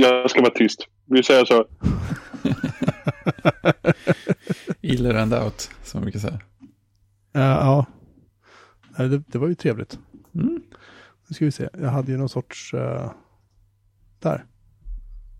[0.00, 0.86] Jag ska vara tyst.
[1.06, 1.66] Vi säger så.
[4.80, 6.40] Iller and out, som man brukar säga.
[7.36, 7.86] Uh, ja,
[8.96, 9.98] det, det var ju trevligt.
[10.34, 10.62] Mm.
[11.28, 12.74] Nu ska vi se, jag hade ju någon sorts...
[12.74, 13.10] Uh,
[14.18, 14.44] där.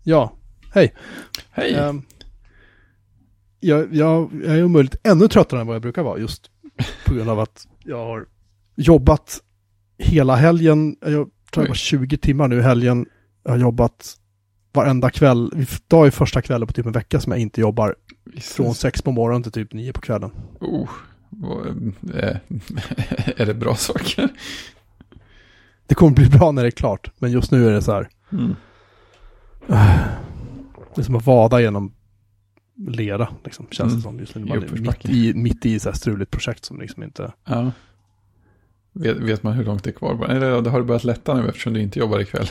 [0.03, 0.33] Ja,
[0.73, 0.95] hej.
[1.51, 1.75] Hej!
[1.75, 2.05] Um,
[3.59, 6.51] jag, jag, jag är om möjligt ännu tröttare än vad jag brukar vara just
[7.05, 8.27] på grund av att jag har
[8.75, 9.41] jobbat
[9.97, 10.95] hela helgen.
[11.01, 13.05] Jag tror jag var 20 timmar nu i helgen.
[13.43, 14.15] Jag har jobbat
[14.73, 15.51] varenda kväll.
[15.55, 18.51] Idag är första kvällen på typ en vecka som jag inte jobbar Visst.
[18.53, 20.31] från sex på morgonen till typ nio på kvällen.
[20.59, 20.89] Oh,
[22.15, 22.37] eh,
[23.37, 24.29] är det bra saker?
[25.87, 28.09] Det kommer bli bra när det är klart, men just nu är det så här.
[28.31, 28.55] Mm.
[30.95, 31.93] Det är som att vada genom
[32.87, 33.95] lera, liksom, känns Mm.
[33.97, 34.19] det som.
[34.19, 34.45] Just nu.
[34.45, 37.33] Man är mitt i, mitt i så här struligt projekt som liksom inte...
[37.45, 37.71] Ja.
[38.93, 40.25] Vet, vet man hur långt det är kvar?
[40.29, 42.47] Eller det har det börjat lätta nu eftersom du inte jobbar ikväll?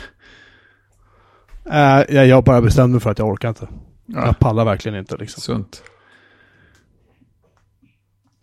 [1.71, 3.69] Äh, jag, jag bara bestämde mig för att jag orkar inte.
[4.07, 5.41] Ja, Jag pallar verkligen inte liksom.
[5.41, 5.83] sunt.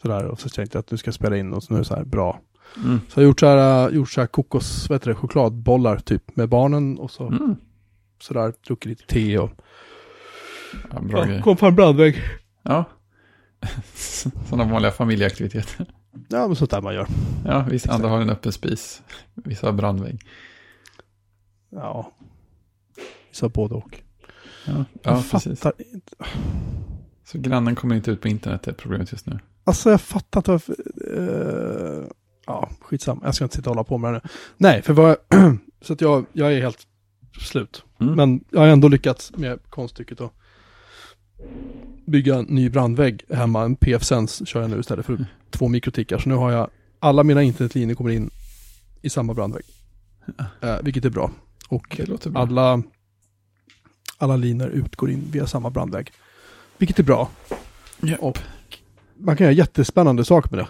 [0.01, 2.03] Sådär, och så tänkte jag att du ska spela in och så nu så här
[2.03, 2.39] bra.
[2.85, 2.99] Mm.
[3.09, 5.97] Så jag har gjort så här, äh, gjort så här kokos, vad heter det, chokladbollar
[5.97, 7.55] typ med barnen och så Mm.
[8.21, 9.51] sådär, druckit lite te och...
[10.93, 11.41] Ja, bra grej.
[11.41, 12.15] kom på en brandvägg.
[12.63, 12.85] Ja.
[14.49, 15.85] Sådana vanliga familjeaktiviteter.
[16.29, 17.07] Ja, men sånt där man gör.
[17.45, 19.01] Ja, vissa andra har en öppen spis.
[19.33, 20.21] Vissa har brandvägg.
[21.69, 22.11] Ja.
[23.35, 24.01] Så både och.
[24.65, 25.59] Ja, Jag ja precis.
[25.59, 26.15] fattar inte.
[27.25, 29.39] Så grannen kommer inte ut på internet är problemet just nu.
[29.63, 30.75] Alltså jag fattar inte varför...
[31.11, 32.05] Uh,
[32.45, 33.21] ja, skitsamma.
[33.23, 34.29] Jag ska inte sitta och hålla på med det nu.
[34.57, 35.15] Nej, för vad...
[35.81, 36.87] så att jag, jag är helt
[37.39, 37.83] slut.
[37.99, 38.13] Mm.
[38.13, 40.33] Men jag har ändå lyckats med konststycket att
[42.05, 43.63] bygga en ny brandvägg hemma.
[43.63, 46.17] En PF-Sense kör jag nu istället för två mikrotickar.
[46.17, 48.29] Så nu har jag alla mina internetlinjer kommer in
[49.01, 49.65] i samma brandvägg.
[50.61, 51.31] Eh, vilket är bra.
[51.69, 52.41] Och Det låter bra.
[54.17, 56.11] Alla, linjer utgår in via samma brandvägg.
[56.77, 57.29] Vilket är bra.
[58.01, 58.15] Ja.
[58.19, 58.39] Och
[59.17, 60.67] man kan göra jättespännande saker med det.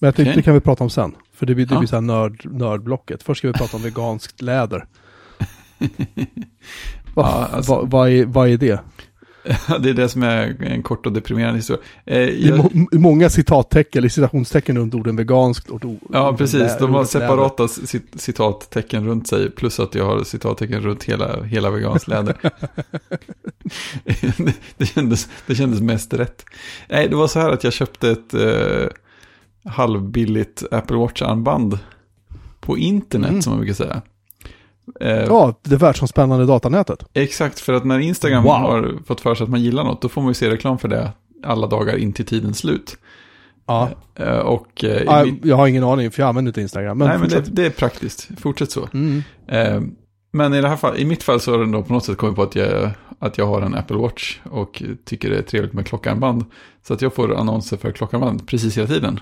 [0.00, 0.36] Men jag tänkte Okej.
[0.36, 1.14] det kan vi prata om sen.
[1.32, 1.78] För det blir, det Ja.
[1.78, 3.22] blir så här nörd, nördblocket.
[3.22, 4.86] Först ska vi prata om veganskt läder.
[7.14, 8.80] Vad, Ja, alltså- vad, vad, är, vad är det?
[9.80, 11.82] det är det som är en kort och deprimerande historia.
[12.06, 16.78] Eh, Det är jag, må, många citattecken, eller citationstecken runt orden veganskt och ja, precis.
[16.78, 19.50] De har separata cit- citattecken runt sig.
[19.50, 22.36] Plus att jag har citattecken runt hela, hela veganskt läder.
[24.04, 24.36] det,
[24.76, 26.44] det, kändes, det kändes mest rätt.
[26.88, 28.88] Nej, det var så här att jag köpte ett eh,
[29.64, 31.78] halvbilligt Apple Watch-armband
[32.60, 33.42] på internet, Mm.
[33.42, 34.02] som man brukar säga.
[35.00, 37.04] Eh, Ja, det världsomspännande datanätet.
[37.14, 38.52] Exakt, för att när Instagram Wow.
[38.52, 40.88] har fått för sig att man gillar något, då får man ju se reklam för
[40.88, 41.12] det
[41.44, 42.96] alla dagar in till tidens slut.
[43.66, 46.98] Ja, Eh, och eh, i ja jag har ingen aning för jag använder inte Instagram.
[46.98, 48.28] Men nej, men det, det är praktiskt.
[48.40, 48.88] Fortsätt så.
[48.94, 49.22] Mm.
[50.32, 52.16] Men i det här fall, i mitt fall så har den då på något sätt
[52.16, 55.72] kommit på att jag, att jag har en Apple Watch och tycker det är trevligt
[55.72, 56.44] med klockarmband.
[56.86, 59.20] Så att jag får annonser för klockarmband precis hela tiden.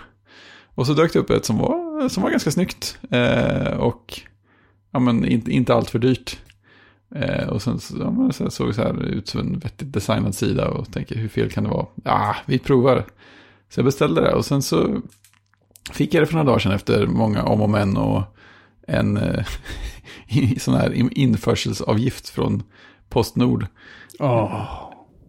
[0.74, 2.98] Och så dök det upp ett som var, som var ganska snyggt.
[3.78, 4.20] Och
[4.91, 6.38] ja, men inte, inte allt för dyrt.
[7.15, 9.93] Eh, och sen så, ja, men så såg det så här ut som en vettigt
[9.93, 11.87] designad sida och tänker hur fel kan det vara?
[12.04, 13.04] Ja, vi provar.
[13.71, 15.00] Så jag beställde det och sen så
[15.93, 18.22] fick jag det för några dagar sedan efter många om och men och
[18.87, 19.44] en eh,
[20.59, 22.62] sån här in- införselsavgift från
[23.09, 23.66] Postnord.
[24.19, 24.71] Åh.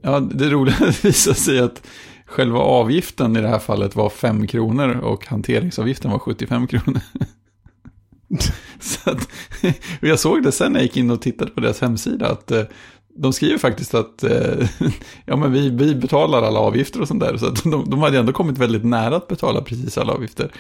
[0.02, 1.88] Ja, det roliga visade sig att
[2.26, 7.02] själva avgiften i det här fallet var 5 kronor och hanteringsavgiften var 75 kronor.
[8.80, 9.30] Så att,
[10.02, 12.52] och jag såg det sen när jag gick in och tittade på deras hemsida att
[12.52, 12.64] eh,
[13.16, 14.70] de skriver faktiskt att eh,
[15.26, 17.38] ja, men vi, vi betalar alla avgifter och sånt där.
[17.38, 20.52] Så att de, de hade ändå kommit väldigt nära att betala precis alla avgifter.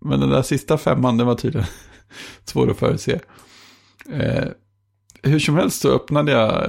[0.00, 1.66] Men den där sista femman, den var tydligen
[2.44, 3.20] svår att förutse.
[4.12, 4.44] Eh,
[5.22, 6.66] hur som helst så öppnade jag,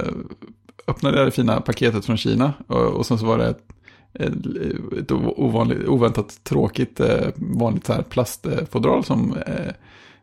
[0.86, 3.73] öppnade jag det fina paketet från Kina och, och sen så var det ett,
[4.14, 4.32] Eh,
[4.98, 9.72] ett, ovanligt, oväntat tråkigt eh, vanligt så här plastfodral som eh,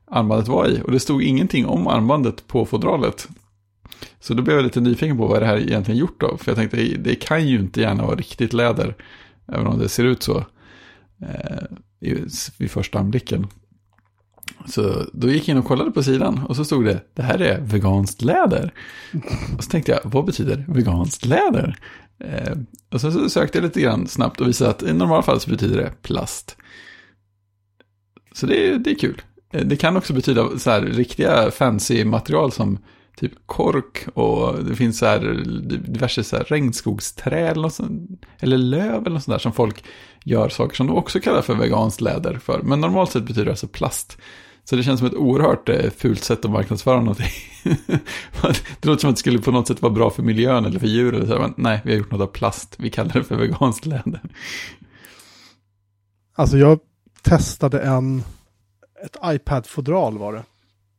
[0.05, 0.81] armbandet var i.
[0.83, 3.27] Och det stod ingenting om armbandet på fodralet.
[4.19, 6.37] Så då blev jag lite nyfiken på vad det här egentligen gjort av.
[6.37, 8.95] För jag tänkte det kan ju inte gärna vara riktigt läder.
[9.47, 10.37] Även om det ser ut så
[11.21, 12.13] eh,
[12.57, 13.47] vid första anblicken.
[14.65, 17.41] Så då gick jag in och kollade på sidan och så stod det, det här
[17.41, 18.73] är veganskt läder.
[19.57, 21.77] Och så tänkte jag, vad betyder veganskt läder?
[22.23, 22.53] Eh,
[22.91, 25.49] och sen så sökte jag lite grann snabbt och visade att i normala fall så
[25.49, 26.57] betyder det plast.
[28.33, 29.21] Så det är, det är kul.
[29.53, 32.79] Eh, Det kan också betyda så här riktiga fancy material som
[33.17, 35.43] typ kork och det finns så här
[35.87, 39.83] diverse så här regnskogsträ eller, något sånt, eller löv eller något sånt där som folk
[40.23, 42.61] gör saker som de också kallar för veganskt läder för.
[42.63, 44.17] Men normalt sett betyder det alltså plast.
[44.71, 47.29] Så det känns som ett oerhört eh, fult sätt att marknadsföra någonting.
[48.79, 50.87] det låter som att det skulle på något sätt vara bra för miljön eller för
[50.87, 51.13] djur.
[51.13, 52.75] Eller så, men nej, vi har gjort något av plast.
[52.79, 54.21] Vi kallar det för veganskt läder.
[56.35, 56.79] Alltså jag
[57.21, 58.23] testade en,
[59.05, 60.43] ett iPad-fodral var det.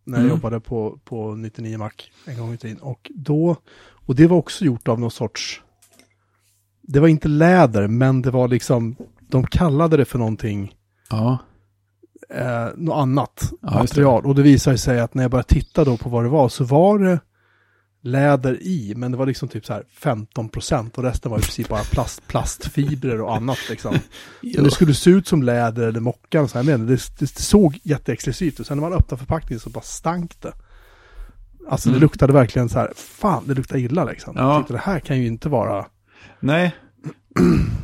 [0.04, 0.36] När jag Mm.
[0.36, 1.90] jobbade på, på 99 Mac
[2.24, 2.78] en gång i tiden.
[2.78, 3.56] Och då,
[3.90, 5.62] och det var också gjort av någon sorts,
[6.82, 10.74] det var inte läder, men det var liksom, de kallade det för någonting,
[11.10, 11.38] Ja,
[12.34, 13.78] eh, något annat Ja, just det.
[13.78, 14.26] material.
[14.26, 16.64] Och det visade sig att när jag började titta då på vad det var så
[16.64, 17.20] var det
[18.04, 21.42] läder i, men det var liksom typ så här 15 procent och resten var i
[21.42, 23.94] princip bara plast, plastfibrer och annat liksom.
[24.56, 27.26] Men det skulle se ut som läder eller mockan, så här, men det, det, det
[27.42, 28.66] såg jätteexklusivt ut.
[28.66, 30.52] Sen när man öppnade förpackningen så bara stank det.
[31.68, 32.00] Alltså det Mm.
[32.02, 34.34] luktade verkligen så här, fan det luktar illa liksom.
[34.36, 34.52] Ja.
[34.52, 35.86] Jag tyckte det här kan ju inte vara,
[36.40, 36.74] Nej,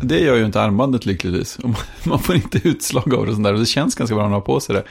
[0.02, 1.58] det gör ju inte armbandet lyckligtvis.
[2.06, 3.52] Man- får inte utslag av det och sånt där.
[3.52, 4.84] Och det känns ganska bra att ha på sig det.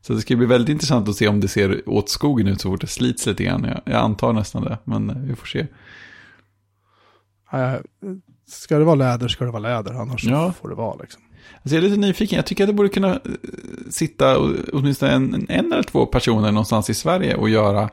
[0.00, 2.70] Så det ska bli väldigt intressant att se om det ser åt skogen ut så
[2.70, 3.64] fort det slits lite grann.
[3.64, 5.66] Jag, jag antar nästan det, men eh, vi får se.
[7.52, 7.72] äh,
[8.48, 10.52] ska det vara läder ska det vara läder, annars Ja.
[10.60, 11.22] får det vara liksom.
[11.62, 12.36] Alltså jag är lite nyfiken.
[12.36, 13.18] Jag tycker att det borde kunna eh,
[13.90, 14.38] sitta
[14.72, 17.90] åtminstone en, en eller två personer någonstans i Sverige och göra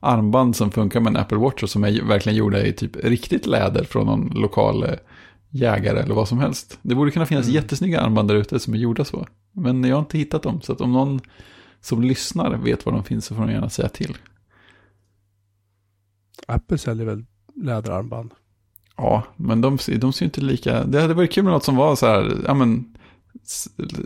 [0.00, 3.46] armband som funkar med en Apple Watch och som är verkligen gjorda i typ riktigt
[3.46, 4.90] läder från någon lokal eh,
[5.50, 6.78] jägare eller vad som helst.
[6.82, 7.54] Det borde kunna finnas Mm.
[7.54, 9.26] jättesnygga armband där ute som är gjorda så.
[9.52, 10.60] Men jag har inte hittat dem.
[10.60, 11.20] Så att om någon
[11.80, 14.16] som lyssnar vet var de finns så får de gärna säga till.
[16.48, 18.30] Apple säljer väl läderarmband.
[18.96, 20.84] Ja, men de, de ser inte lika...
[20.84, 22.96] Det hade varit kul med något som var så här, ja men,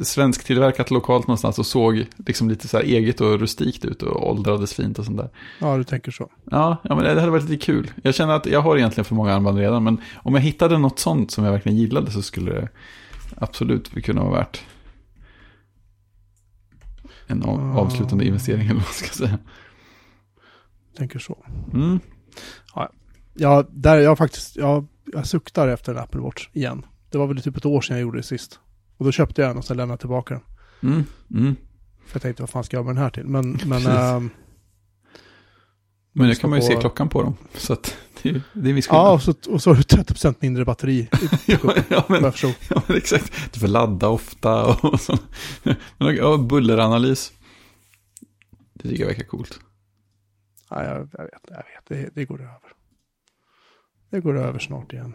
[0.02, 4.74] svensktillverkat lokalt någonstans och såg liksom lite så här eget och rustikt ut och åldrades
[4.74, 5.30] fint och sånt där.
[5.58, 6.30] Ja, du tänker så.
[6.50, 7.90] Ja, ja men det hade varit lite kul.
[8.02, 10.98] Jag känner att jag har egentligen för många armband redan, men om jag hittade något
[10.98, 12.68] sånt som jag verkligen gillade så skulle det
[13.36, 14.62] absolut kunna vara värt
[17.26, 17.80] en av, Ah.
[17.80, 19.38] avslutande investering eller vad man ska säga.
[20.96, 21.44] Tänker så.
[21.72, 22.00] Mm.
[23.34, 26.86] Ja, där jag faktiskt, jag, jag suktar efter en Apple Watch igen.
[27.10, 28.60] Det var väl typ ett år sedan jag gjorde det sist.
[29.00, 30.34] Och då köpte jag den och sen lämnade jag tillbaka
[30.80, 30.92] den.
[30.92, 31.04] Mm.
[31.30, 31.56] Mm.
[32.06, 33.24] För jag tänkte, vad fan ska jag med den här till?
[33.26, 33.86] Men, men...
[33.86, 34.30] Ehm,
[36.12, 37.36] Men ska kan man ju på- se klockan på dem.
[37.54, 39.38] Så att det, är- det är en viss Ja, skillnad.
[39.38, 41.08] och så, och så har du 30% mindre batteri.
[41.46, 41.58] ja,
[41.88, 42.32] ja, men,
[42.68, 43.32] ja, men exakt.
[43.54, 45.18] Du får ladda ofta och så.
[45.98, 47.32] Men, ja, bulleranalys.
[48.72, 49.60] Det tycker jag verkar coolt.
[50.70, 51.86] Ja, jag, jag vet, jag vet.
[51.88, 52.72] Det, det går över.
[54.10, 55.14] Det går över snart igen.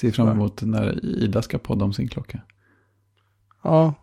[0.00, 2.40] Ser fram emot när Ida ska podda om sin klocka.
[3.62, 3.94] Ja,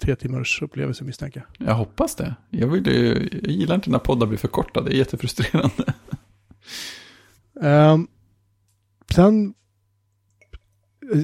[0.00, 1.68] tre timmars upplevelse misstänker jag.
[1.68, 2.34] Jag hoppas det.
[2.50, 4.90] Jag, vill jag gillar inte när poddar blir förkortade.
[4.90, 5.94] Det är jättefrustrerande.
[7.62, 8.06] Ehm,
[9.14, 9.54] sen,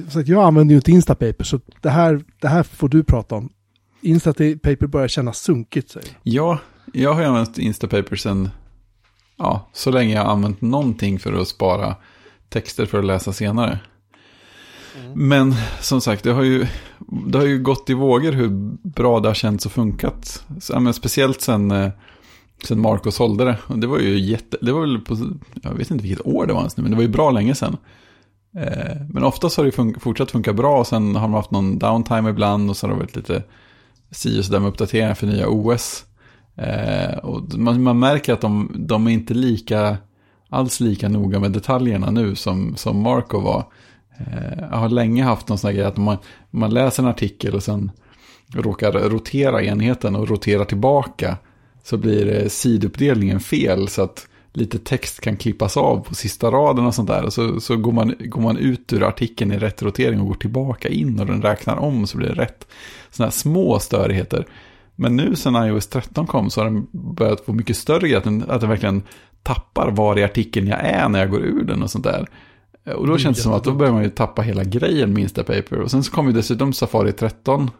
[0.09, 3.53] så jag använder ju inte Instapaper, så det här, det här får du prata om.
[4.01, 6.09] Instapaper börjar kännas sunkigt, säger.
[6.23, 6.59] Ja,
[6.93, 8.49] jag har använt Instapaper sen,
[9.37, 11.95] ja, så länge jag har använt någonting för att spara
[12.49, 13.79] texter för att läsa senare.
[14.99, 15.27] Mm.
[15.27, 16.67] Men som sagt, det har, ju,
[17.27, 18.49] det har ju gått i vågor hur
[18.89, 20.45] bra det har känts och funkat.
[20.59, 21.89] Så, men speciellt sen, eh,
[22.67, 23.57] sen Marco sålde det.
[23.67, 25.17] Och det var ju jätte, det var väl på,
[25.61, 27.55] jag vet inte vilket år det var ens nu, men det var ju bra länge
[27.55, 27.77] sedan.
[28.57, 31.79] Eh, men oftast har det fun- fortsatt funka bra och sen har man haft någon
[31.79, 33.43] downtime ibland och så har det varit lite
[34.11, 36.05] si och så där med uppdateringar för nya OS.
[36.55, 39.97] Eh, och man, man märker att de, de är inte lika,
[40.49, 43.65] alls lika noga med detaljerna nu som, som Marco var.
[44.17, 46.17] Eh, jag har länge haft någon sån här grej att man,
[46.49, 47.91] man läser en artikel och sen
[48.53, 51.37] råkar rotera enheten och rotera tillbaka
[51.83, 56.85] så blir eh, siduppdelningen fel så att lite text kan klippas av på sista raden
[56.85, 57.25] och sånt där.
[57.25, 60.35] Och så, så går, man, går man ut ur artikeln i rätt rotering och går
[60.35, 62.67] tillbaka in och den räknar om så blir det rätt.
[63.11, 64.47] Sådana här små störigheter.
[64.95, 68.43] Men nu sen iOS 13 kom så har den börjat få mycket större att den,
[68.47, 69.03] att den verkligen
[69.43, 72.27] tappar var i artikeln jag är när jag går ur den och sånt där.
[72.85, 75.79] Och då känns det som att då börjar man ju tappa hela grejen med Instapaper.
[75.79, 77.71] Och sen så kom ju dessutom Safari 13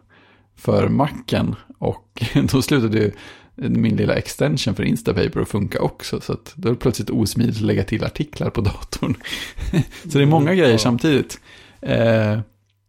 [0.56, 1.54] för Macen.
[1.78, 3.12] Och då slutade ju
[3.54, 6.20] min lilla extension för Instapaper att funka också.
[6.20, 9.14] Så att då är det plötsligt osmidigt att lägga till artiklar på datorn.
[10.02, 11.40] så det är många grejer samtidigt.
[11.80, 12.40] Eh,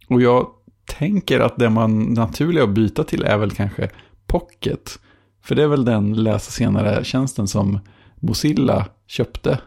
[0.08, 0.48] och jag
[0.86, 3.90] tänker att det man naturliga att byta till är väl kanske
[4.28, 5.00] Pocket.
[5.44, 7.80] För det är väl den läsa senare tjänsten som
[8.16, 9.60] Mozilla köpte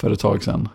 [0.00, 0.68] för ett tag sedan.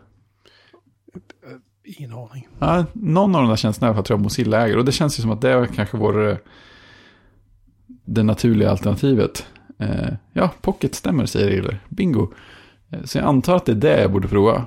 [1.84, 2.48] Ingen aning.
[2.60, 4.78] Ja, någon av de där tjänsterna i alla fall tror jag Mozilla äger.
[4.78, 6.38] Och det känns ju som att det kanske vore eh,
[8.06, 9.46] det naturliga alternativet.
[9.80, 11.80] Eh, ja, Pocket stämmer säger Iller.
[11.90, 12.34] Bingo.
[12.90, 14.66] Eh, så jag antar att det är det jag borde prova.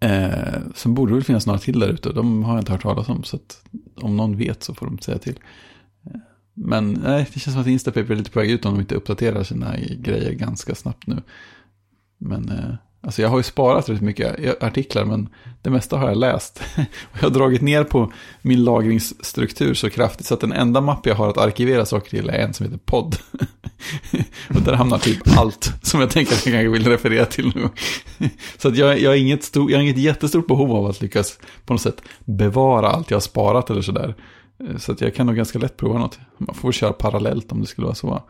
[0.00, 2.12] Eh, sen borde det väl finnas några till där ute.
[2.12, 3.22] De har jag inte hört talas om.
[3.22, 3.64] Så att
[3.96, 5.38] om någon vet så får de säga till.
[6.54, 8.94] Men nej, det känns som att Instapaper är lite på väg ut om de inte
[8.94, 11.22] uppdaterar sina grejer ganska snabbt nu.
[12.18, 15.28] Men eh, alltså jag har ju sparat rätt mycket artiklar, men
[15.62, 16.62] det mesta har jag läst.
[17.12, 21.14] Jag har dragit ner på min lagringsstruktur så kraftigt så att den enda mapp jag
[21.14, 23.16] har att arkivera saker till är en som heter podd.
[24.54, 27.68] Och där hamnar typ allt som jag tänker att jag kanske vill referera till nu.
[28.58, 31.38] Så att jag, jag, har inget stor, jag har inget jättestort behov av att lyckas
[31.64, 34.14] på något sätt bevara allt jag har sparat eller sådär.
[34.78, 36.18] Så att jag kan nog ganska lätt prova något.
[36.38, 38.22] Man får köra parallellt om det skulle vara så.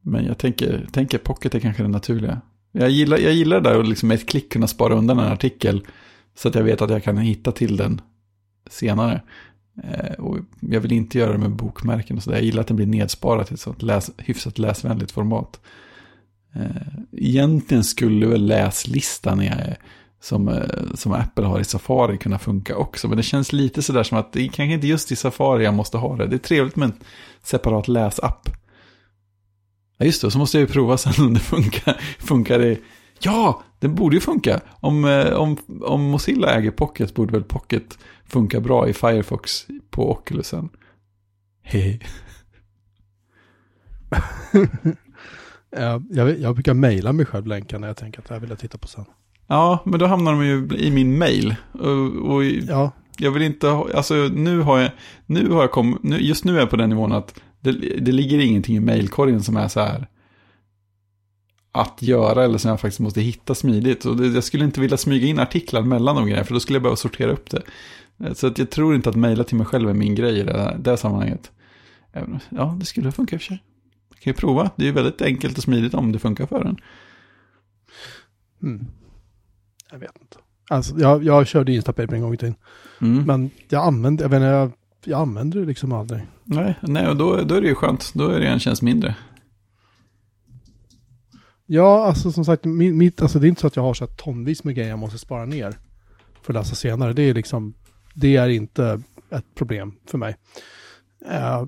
[0.00, 2.40] Men jag tänker, tänker Pocket är kanske det naturliga.
[2.72, 5.32] Jag gillar, jag gillar det där att liksom med ett klick kunna spara undan en
[5.32, 5.86] artikel.
[6.34, 8.00] Så att jag vet att jag kan hitta till den
[8.70, 9.22] senare.
[9.84, 12.36] Eh, och jag vill inte göra det med bokmärken och sådär.
[12.36, 15.60] Jag gillar att den blir nedsparad i ett sånt läs, hyfsat läsvänligt format.
[16.54, 19.74] Eh, egentligen skulle väl läslistan eh,
[20.20, 23.08] som, eh, som Apple har i Safari kunna funka också.
[23.08, 25.74] Men det känns lite sådär som att det är kanske inte just i Safari jag
[25.74, 26.26] måste ha det.
[26.26, 26.94] Det är trevligt med en
[27.42, 28.48] separat läsapp.
[30.02, 31.92] Ja just det, så måste jag ju prova sen om det funkar.
[32.18, 32.78] Funkar det?
[33.20, 34.60] Ja, det borde ju funka.
[34.80, 35.04] Om,
[35.36, 40.68] om, om Mozilla äger Pocket borde väl Pocket funkar bra i Firefox på Oculusen.
[41.62, 42.00] Hej.
[46.10, 48.58] jag, jag brukar mejla mig själv länkar när jag tänker att det här vill jag
[48.58, 49.04] titta på sen.
[49.46, 51.54] Ja, men då hamnar de ju i min mail.
[51.72, 52.92] Och, och ja.
[53.18, 54.90] jag vill inte ha, alltså nu har jag,
[55.26, 58.38] nu har jag kommit, just nu är jag på den nivån att det, det ligger
[58.38, 60.06] ingenting i mailkorgen som är så här
[61.72, 64.04] att göra eller som jag faktiskt måste hitta smidigt.
[64.04, 66.76] Och det, jag skulle inte vilja smyga in artiklar mellan de grejerna för då skulle
[66.76, 67.62] jag behöva sortera upp det.
[68.34, 70.58] Så att jag tror inte att mejla till mig själv är min grej i det
[70.58, 71.50] här, det här sammanhanget.
[72.48, 73.62] Ja, det skulle funka i och för sig.
[74.10, 74.70] Jag kan ju prova.
[74.76, 76.76] Det är ju väldigt enkelt och smidigt om det funkar för en.
[78.62, 78.86] Mm.
[79.90, 80.36] Jag vet inte.
[80.70, 82.54] Alltså, jag, jag körde Instapaper en gång i tiden.
[83.00, 83.24] Mm.
[83.24, 84.72] Men jag använder, jag, vet inte, jag,
[85.04, 86.22] jag använder det liksom aldrig.
[86.44, 88.14] Nej, nej och då, då är det ju skönt.
[88.14, 89.14] Då är det en tjänst mindre.
[91.66, 94.64] Ja, alltså som sagt, mitt, alltså, det är inte så att jag har så tonvis
[94.64, 95.78] med grejer jag måste spara ner
[96.42, 97.12] för att läsa senare.
[97.12, 97.74] Det är liksom
[98.14, 100.36] det är inte ett problem för mig.
[101.26, 101.66] Uh,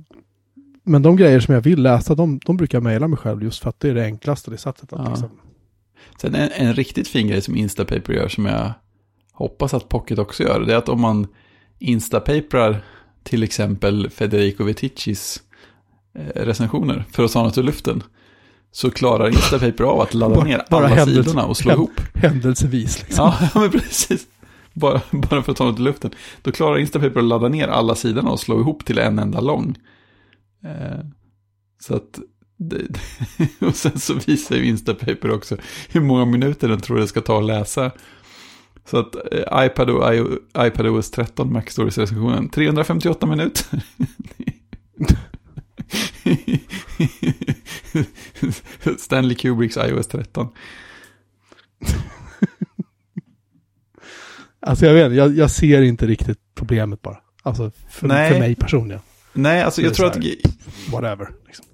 [0.83, 3.63] men de grejer som jag vill läsa, de, de brukar jag mejla mig själv just
[3.63, 5.11] för att det är det enklaste, det sättet att ja.
[5.11, 5.31] liksom...
[6.21, 8.73] Sen en, en, riktigt fin grej som Instapaper gör som jag
[9.33, 11.27] hoppas att Pocket också gör, det är att om man
[11.79, 12.85] Instapaperar
[13.25, 15.43] till exempel Federico Viticis
[16.19, 18.03] eh, recensioner för att ta något ur luften,
[18.73, 22.01] så klarar Instapaper av att ladda ner alla händelse, sidorna och slå ihop.
[22.15, 23.33] Händelsevis liksom.
[23.55, 24.27] Ja, men precis
[24.75, 26.11] bara, bara för att ta något i luften,
[26.43, 29.77] då klarar Instapaper att ladda ner alla sidorna och slå ihop till en enda lång.
[30.65, 31.05] Eh,
[31.81, 32.19] så att,
[33.61, 35.57] och sen så visar ju Instapaper också
[35.89, 37.91] hur många minuter den tror det ska ta att läsa.
[38.85, 43.83] Så att eh, iPad och I, iPad OS 13 Mac Stories recensionen, 358 minuter.
[48.99, 50.49] Stanley Kubricks iOS 13.
[54.61, 57.19] Alltså jag vet jag, jag ser inte riktigt problemet bara.
[57.43, 59.01] Alltså för, för mig personligen.
[59.33, 60.17] Nej, alltså jag tror att...
[60.93, 61.29] Whatever.
[61.47, 61.65] Liksom.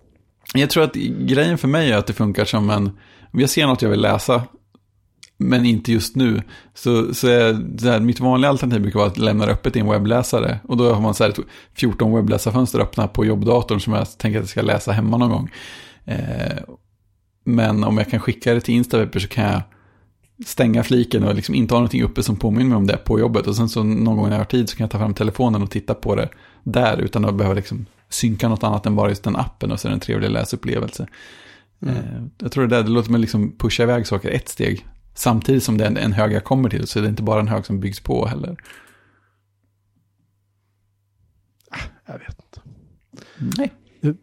[0.55, 2.87] Jag tror att grejen för mig är att det funkar som en...
[3.33, 4.43] Om jag ser något jag vill läsa,
[5.43, 6.43] men inte just nu,
[6.75, 9.89] så, så är så här, mitt vanliga alternativ brukar vara att lämna öppet i en
[9.89, 10.59] webbläsare.
[10.65, 11.35] Och då har man så här
[11.75, 15.51] 14 webbläsarfönster öppna på jobbdatorn som jag tänker att jag ska läsa hemma någon gång.
[16.05, 16.59] Eh,
[17.45, 19.63] men om jag kan skicka det till Instapaper så kan jag
[20.47, 23.47] stänga fliken och liksom inte ha någonting uppe som påminner mig om det på jobbet.
[23.47, 25.63] Och sen så någon gång när jag har tid så kan jag ta fram telefonen
[25.63, 26.29] och titta på det
[26.63, 29.89] där utan att behöva liksom synka något annat än bara just den appen och så
[29.89, 31.07] är det en trevlig läsupplevelse.
[31.83, 31.97] Mm.
[31.97, 34.87] Eh, jag tror det där, det låter mig liksom pusha iväg saker ett steg.
[35.21, 37.49] Samtidigt som det är en hög jag kommer till så är det inte bara en
[37.49, 38.57] hög som byggs på heller.
[41.71, 42.61] Ah, jag vet inte.
[43.59, 43.73] Nej.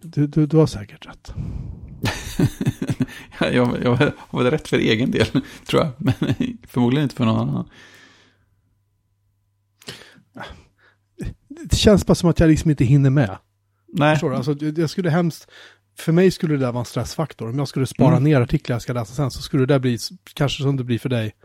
[0.01, 1.34] Du, du, du har säkert rätt.
[3.54, 5.25] jag, jag har väl rätt för egen del,
[5.68, 5.92] tror jag.
[5.98, 6.13] Men
[6.68, 7.70] förmodligen inte för någon annan.
[11.50, 13.38] Det känns bara som att jag liksom inte hinner med.
[13.88, 14.16] Nej.
[14.16, 14.36] Förstår du?
[14.36, 15.51] Alltså, jag skulle hemskt...
[16.00, 17.50] För mig skulle det där vara en stressfaktor.
[17.50, 18.24] Om jag skulle spara mm.
[18.24, 19.98] ner artiklar jag ska läsa sen så skulle det där bli,
[20.34, 21.36] kanske som det blir för dig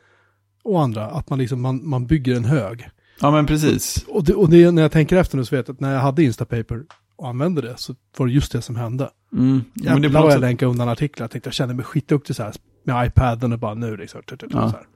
[0.65, 2.89] och andra, att man liksom, man, man bygger en hög.
[3.21, 4.05] Ja men precis.
[4.09, 6.01] Och, det, och det, när jag tänker efter nu så vet jag att när jag
[6.01, 6.83] hade Instapaper
[7.17, 9.11] och använde det så var det just det som hände.
[9.33, 9.65] Mm.
[9.75, 11.25] Jävlar men det vad jag länkade undan artiklar.
[11.25, 12.55] Jag tänkte jag kände mig skitduktig så här
[12.85, 14.23] med iPaden och bara nu liksom.
[14.29, 14.49] Ja.
[14.49, 14.87] så här.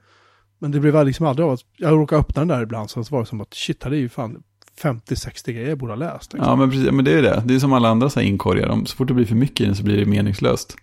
[0.58, 3.20] Men det blev liksom aldrig av att jag råkade öppna den där ibland så var
[3.20, 4.42] det som att shit, här är ju fan
[4.82, 6.32] 50-60 grejer jag borde ha läst.
[6.32, 6.50] Liksom.
[6.50, 6.90] Ja, men precis.
[6.90, 7.42] Men det är det.
[7.46, 8.84] Det är som alla andra så här inkorgar.
[8.84, 10.76] Så fort det blir för mycket i den så blir det meningslöst.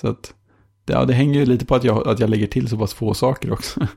[0.00, 0.34] Så att,
[0.86, 3.14] ja, det hänger ju lite på att jag, att jag lägger till så pass få
[3.14, 3.86] saker också.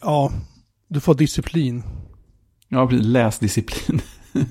[0.00, 0.32] Ja,
[0.88, 1.82] du får disciplin.
[2.68, 3.06] Ja, precis.
[3.06, 4.00] Läsdisciplin.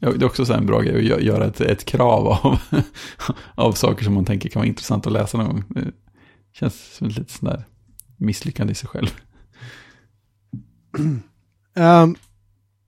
[0.00, 2.58] Det är också så en bra grej att gö- göra ett, ett krav av,
[3.54, 5.64] av saker som man tänker kan vara intressant att läsa någon gång.
[5.68, 5.92] Det
[6.52, 7.64] känns som ett lite sån där
[8.26, 9.08] misslyckande i sig själv.
[11.74, 12.14] Ehm,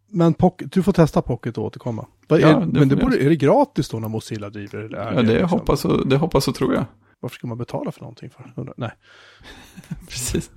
[0.09, 2.07] men pocket, du får testa Pocket och återkomma.
[2.29, 4.79] Ja, är, det men det borde, är det gratis då när Mozilla driver?
[4.79, 6.85] Eller är Ja, det liksom- hoppas, och, det hoppas och tror jag.
[7.21, 8.73] Varför ska man betala för någonting för?
[8.77, 8.91] Nej,
[10.09, 10.51] Precis.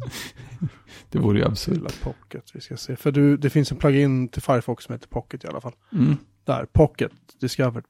[1.10, 2.02] Det vore ju absurt.
[2.02, 2.44] Pocket.
[2.54, 2.96] Vi ska se.
[2.96, 5.74] För du, det finns en plugin till Firefox som heter Pocket i alla fall.
[5.94, 6.18] Mm.
[6.46, 7.84] Där, Pocket, Discover.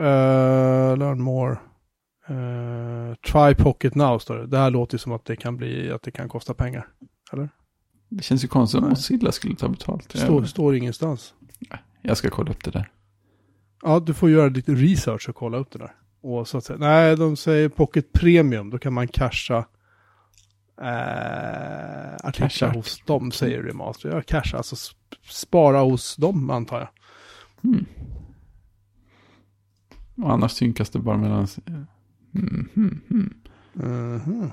[0.00, 1.56] Uh, learn more.
[2.30, 4.46] Uh, try Pocket now står det.
[4.46, 6.88] Det här låter ju som att det kan bli, att det kan kosta pengar.
[8.08, 8.90] Det känns ju konstigt Nej.
[8.90, 10.08] Mozilla skulle ta betalt.
[10.08, 11.34] Det står, står ingenstans.
[12.02, 12.90] jag ska kolla upp det där.
[13.82, 15.94] Ja, du får göra lite research och kolla upp det där.
[16.20, 19.64] Och så att säga, nej, de säger Pocket Premium, då kan man casha
[20.80, 22.68] eh, artiklar Casha.
[22.72, 24.08] hos dem, säger Remaster.
[24.08, 26.88] Ja, casha, alltså sp- spara hos dem antar jag.
[27.64, 27.86] Mm.
[30.16, 31.46] Och annars synkas det bara mellan...
[32.34, 33.32] Mm, mm, mm.
[33.74, 34.50] Mhm.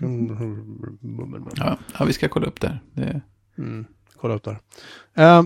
[0.00, 1.42] Mm.
[1.56, 2.80] Ja, ja, vi ska kolla upp det här.
[2.94, 3.20] Det,
[3.58, 3.84] Mm.
[4.16, 4.58] Kolla upp där.
[5.14, 5.42] Eh,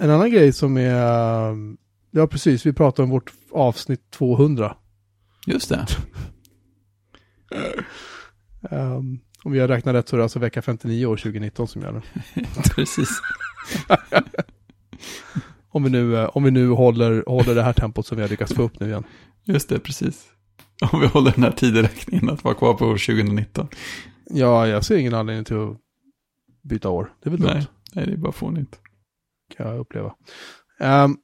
[0.00, 1.56] en annan grej som är,
[2.10, 4.76] ja precis, vi pratar om vårt avsnitt 200.
[5.46, 5.86] just det.
[8.70, 11.82] Um, om vi har räknat rätt så är det alltså vecka 59 år 2019 som
[11.82, 12.04] gäller.
[12.74, 13.08] Precis.
[15.70, 18.28] Om vi nu, eh, om vi nu håller, håller det här tempot som vi har
[18.28, 19.04] lyckats få upp nu igen.
[19.44, 20.26] Just det, precis.
[20.92, 23.68] Om vi håller den här tideräkningen att vara kvar på år 2019.
[24.30, 25.76] Ja, jag ser ingen anledning till att
[26.62, 27.12] byta år.
[27.22, 28.78] Det är väl dumt, Nej, nej, det är bara fånigt.
[29.56, 30.14] kan jag uppleva.
[30.80, 31.18] Um,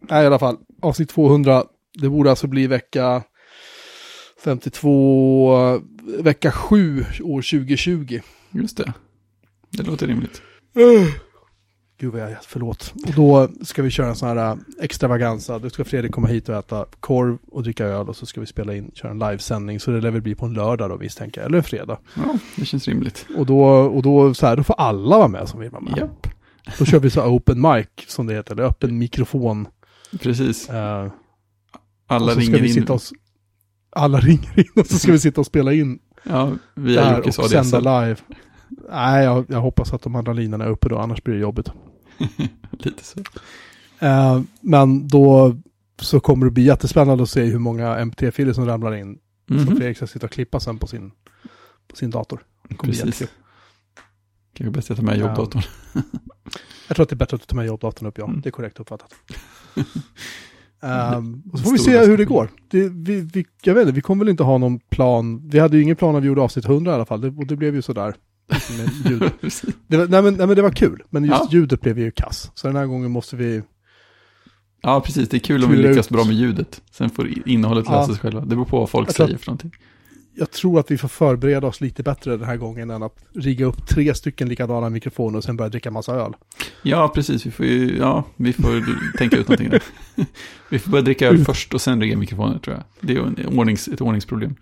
[0.00, 3.22] nej, i alla fall, avsnitt 200, det borde alltså bli vecka
[4.44, 5.80] 52,
[6.18, 8.20] vecka 7 år 2020.
[8.50, 8.92] Just det.
[9.70, 10.42] Det låter rimligt.
[11.98, 12.94] Gud vad jag är förlåt.
[13.06, 15.58] Och då ska vi köra en sån här äh, extravaganza.
[15.58, 18.46] Då ska Fredrik komma hit och äta korv och dricka öl och så ska vi
[18.46, 19.80] spela in, köra en livesändning.
[19.80, 21.98] Så det lär väl bli på en lördag då visst tänker jag, eller en fredag.
[22.14, 23.26] Ja, det känns rimligt.
[23.36, 25.98] Och då, och då, så här, då får alla vara med som vill vara med.
[25.98, 26.26] Japp,
[26.78, 29.66] Då kör vi så här open mic som det heter, eller öppen mikrofon.
[30.22, 30.70] precis.
[30.70, 30.74] Uh,
[32.06, 32.88] Alla och så ska ringer vi in.
[32.88, 33.00] och,
[33.90, 37.38] alla ringer in och så ska vi sitta och spela in Ja, det via Jockes
[37.38, 37.64] och ADSL.
[37.64, 38.16] sända live.
[38.90, 41.68] Nej, jag, jag hoppas att de andra linorna är uppe då, annars blir det jobbigt.
[42.70, 43.20] Lite så.
[43.98, 45.56] Eh, men då
[46.00, 49.18] så kommer det bli jättespännande att se hur många MT-filer som ramlar in.
[49.48, 49.66] Som Mhm.
[49.76, 51.10] Fredrik ska sitta och klippa sen på sin,
[51.88, 52.40] på sin dator.
[52.82, 53.22] Precis.
[54.54, 55.62] Kanske bäst att ta med jobbdatorn.
[56.88, 58.24] Jag tror att det är bättre att du tar med jobbdatorn upp, ja.
[58.24, 58.40] Mm.
[58.40, 59.14] Det är korrekt uppfattat.
[60.82, 62.50] Ehm, och så får vi se hur det går.
[62.68, 65.48] Det, vi, vi, jag vet inte, vi kommer väl inte ha någon plan.
[65.48, 67.20] Vi hade ju ingen plan när vi gjorde avsnitt 100 i alla fall.
[67.20, 68.14] Det, och det blev ju sådär.
[68.48, 69.32] Med ljudet.
[69.40, 69.74] Precis.
[69.86, 71.02] Det var, nej, men, nej men det var kul.
[71.10, 71.48] Men just Ja.
[71.50, 72.50] ljudet blev ju kass.
[72.54, 73.62] Så den här gången måste vi...
[74.82, 75.28] ja, precis.
[75.28, 76.12] Det är kul om vi lyckas ut.
[76.12, 76.82] bra med ljudet.
[76.90, 78.00] Sen får innehållet Ja.
[78.00, 78.40] lösa sig själva.
[78.40, 79.72] Det beror på vad folk Jag tror säger för någonting.
[80.36, 83.66] Jag tror att vi får förbereda oss lite bättre den här gången än att rigga
[83.66, 86.32] upp tre stycken likadana mikrofoner och sen börja dricka massa öl.
[86.82, 87.46] Ja, precis.
[87.46, 88.84] Vi får ju, ja, vi får
[89.18, 89.82] tänka ut någonting där.
[90.70, 92.84] Vi får börja dricka öl först och sen rigga mikrofoner, tror jag.
[93.00, 94.54] Det är en ordnings, ett ordningsproblem.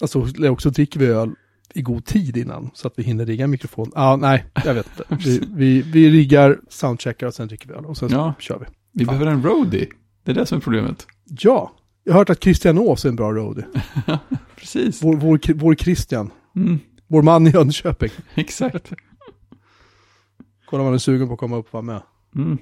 [0.00, 1.30] Alltså också dricker vi öl
[1.74, 3.92] i god tid innan så att vi hinner rigga mikrofon.
[3.94, 5.24] Ja, nej, jag vet inte.
[5.28, 8.34] Vi, vi, vi riggar, soundcheckar och sen dricker vi öl och sen Ja.
[8.38, 8.66] kör vi.
[8.92, 9.10] Vi Ja.
[9.10, 9.88] behöver en roadie.
[10.24, 11.06] Det är det som är problemet.
[11.24, 11.72] Ja,
[12.04, 13.64] jag har hört att Christian Ås är en bra roadie.
[14.56, 15.02] Precis.
[15.02, 18.10] Vår, vår, vår Christian, Mm, vår man i Jönköping.
[18.34, 18.92] exakt.
[20.66, 22.02] Kolla om han är sugen på att komma upp och vara med.
[22.36, 22.58] Mm.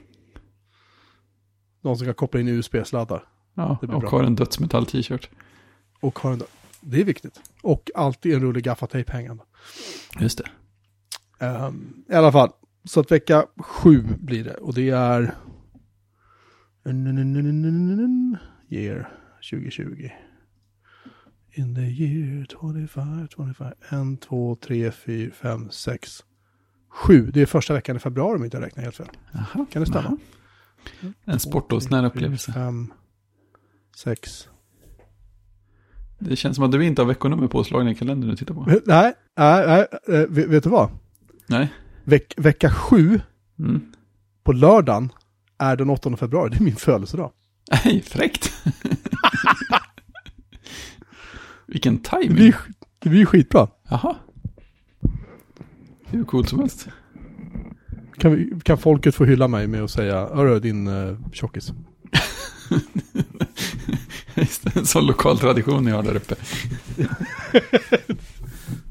[1.82, 3.24] Någon som kan koppla in USB-sladdar.
[3.54, 4.08] Ja, och bra.
[4.10, 5.28] har en dödsmetall-t-shirt.
[6.00, 6.42] Och har en,
[6.86, 7.40] det är viktigt.
[7.62, 9.42] Och alltid en rulle gaffatejp hängande.
[10.20, 10.50] Just det.
[11.46, 12.50] Ehm, I alla fall,
[12.84, 14.54] så att vecka sju blir det.
[14.54, 15.34] Och det är...
[18.68, 19.08] Year
[19.50, 20.10] 2020.
[21.52, 23.72] In the year 25, 25.
[23.88, 26.24] En, två, tre, fyra, fem, sex,
[26.88, 27.30] sju.
[27.30, 29.08] Det är första veckan i februari om jag inte räknar helt fel.
[29.34, 29.66] Aha.
[29.70, 30.08] Kan det stämma?
[30.08, 30.16] Aha.
[31.24, 32.52] En sportlovsnära upplevelse.
[32.52, 32.92] Fem,
[33.96, 34.48] sex.
[36.18, 38.64] Det känns som att du inte har veckonummer påslagna i kalendern du tittar på.
[38.66, 38.80] Nej,
[39.36, 39.86] nej, nej.
[40.20, 40.90] eh, Vet, du vad?
[41.46, 41.72] Nej.
[42.04, 43.20] Veck, vecka sju
[43.58, 43.92] Mm.
[44.44, 45.12] på lördagen
[45.58, 46.50] är den 8 februari.
[46.50, 47.30] Det är min födelsedag.
[47.84, 48.52] Nej, fräckt.
[51.66, 52.34] Vilken Det timing.
[52.34, 52.56] blir,
[52.98, 53.68] det blir skitbra.
[53.90, 54.16] Jaha.
[56.10, 56.88] Det hur coolt som helst.
[58.18, 61.72] Kan, vi, kan folket få hylla mig med att säga, hörru din uh, tjockis.
[64.36, 66.34] Just en sån lokal tradition ni har där uppe.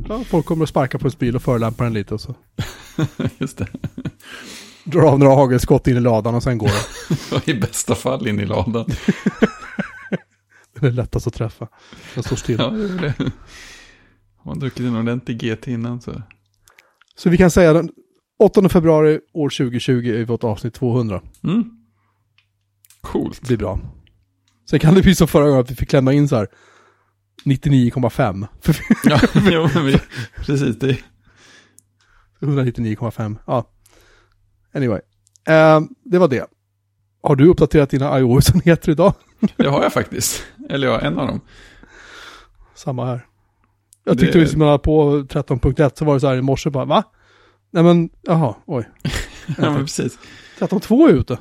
[0.09, 2.35] Ja, folk kommer att sparka på en bil och förolämpa den lite och så.
[3.37, 3.67] Just det.
[4.83, 7.51] Drar av några hagelskott in i ladan och sen går det.
[7.51, 8.85] I bästa fall in i ladan.
[10.79, 11.67] Det är lättast att träffa.
[12.13, 12.57] Den står still.
[12.59, 13.31] Ja, det är det.
[14.37, 16.21] Har man druckit en ordentlig GT innan så.
[17.15, 17.89] Så vi kan säga den
[18.39, 21.21] 8 februari år 2020 är vårt avsnitt 200.
[21.43, 21.63] Mm.
[23.01, 23.41] Coolt.
[23.41, 23.79] Det blir bra.
[24.69, 26.47] Sen kan det bli som förra gången att vi fick klämma in så här
[27.45, 28.47] 99,5.
[28.61, 28.75] För
[29.09, 29.19] Ja,
[29.51, 29.99] jo, men vi,
[30.35, 30.79] precis.
[30.79, 30.97] Det,
[32.39, 33.35] 199,5.
[33.47, 33.69] Ja.
[34.73, 34.99] Anyway.
[35.47, 36.45] Eh, det var det.
[37.23, 39.13] Har du uppdaterat dina iOS-enheter idag?
[39.57, 40.43] det har jag faktiskt.
[40.69, 41.41] Eller ja, en av dem.
[42.75, 43.25] Samma här.
[44.03, 46.85] Jag tyckte Det- när jag på 13.1 så var det så här i morse bara,
[46.85, 47.03] va?
[47.71, 48.89] Nej men, jaha, oj.
[49.47, 50.17] Ja, men precis.
[50.59, 51.37] 13.2 är ute.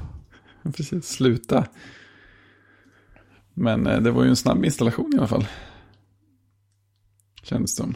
[0.76, 1.66] Precis, sluta.
[3.54, 5.46] Men eh, det var ju en snabb installation i alla fall.
[7.42, 7.94] Kändes som.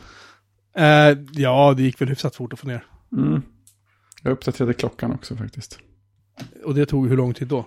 [0.77, 2.85] Eh, ja, det gick väl hyfsat fort att få ner.
[3.13, 3.43] Mm.
[4.23, 5.79] Jag uppdaterade klockan också faktiskt.
[6.65, 7.67] Och det tog hur lång tid då?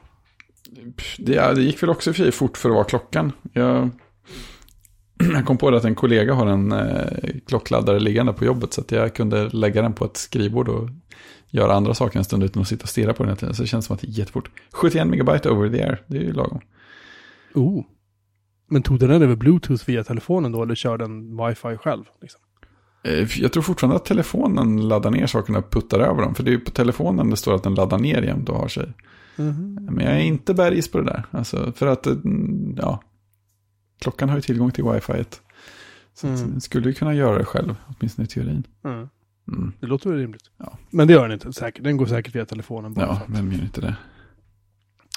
[1.17, 3.31] Det, det gick väl också för fort för att vara klockan.
[3.53, 3.89] Jag,
[5.33, 7.05] jag kom på det att en kollega har en eh,
[7.47, 8.73] klockladdare liggande på jobbet.
[8.73, 10.89] Så att jag kunde lägga den på ett skrivbord och
[11.49, 13.55] göra andra saker en stund utan att sitta och stirra på den hela tiden.
[13.55, 14.49] Så det känns som att det gick jättefort.
[14.71, 16.61] 71 megabyte over the air, det är ju lagom.
[17.55, 17.83] Oh.
[18.67, 22.03] Men tog den över bluetooth via telefonen då eller körde den wifi själv?
[22.21, 22.41] Liksom?
[23.03, 26.35] Eh, Jag tror fortfarande att telefonen laddar ner sakerna och puttar över dem.
[26.35, 28.67] För det är ju på telefonen det står att den laddar ner jämt och har
[28.67, 28.93] sig.
[29.35, 31.23] Men jag är inte bergis på det där.
[31.31, 33.01] Alltså, för att, mm, ja,
[34.01, 35.23] klockan har ju tillgång till wifi.
[36.13, 36.59] Så Mm.
[36.59, 38.63] skulle ju kunna göra det själv, åtminstone i teorin.
[38.85, 39.09] Mm.
[39.47, 39.73] Mm.
[39.79, 40.51] Det låter väl rimligt.
[40.57, 40.77] Ja.
[40.89, 41.53] Men det gör den inte.
[41.53, 41.83] Säkert.
[41.83, 43.05] Den går säkert via telefonen bara.
[43.05, 43.95] Ja, vem gör inte det?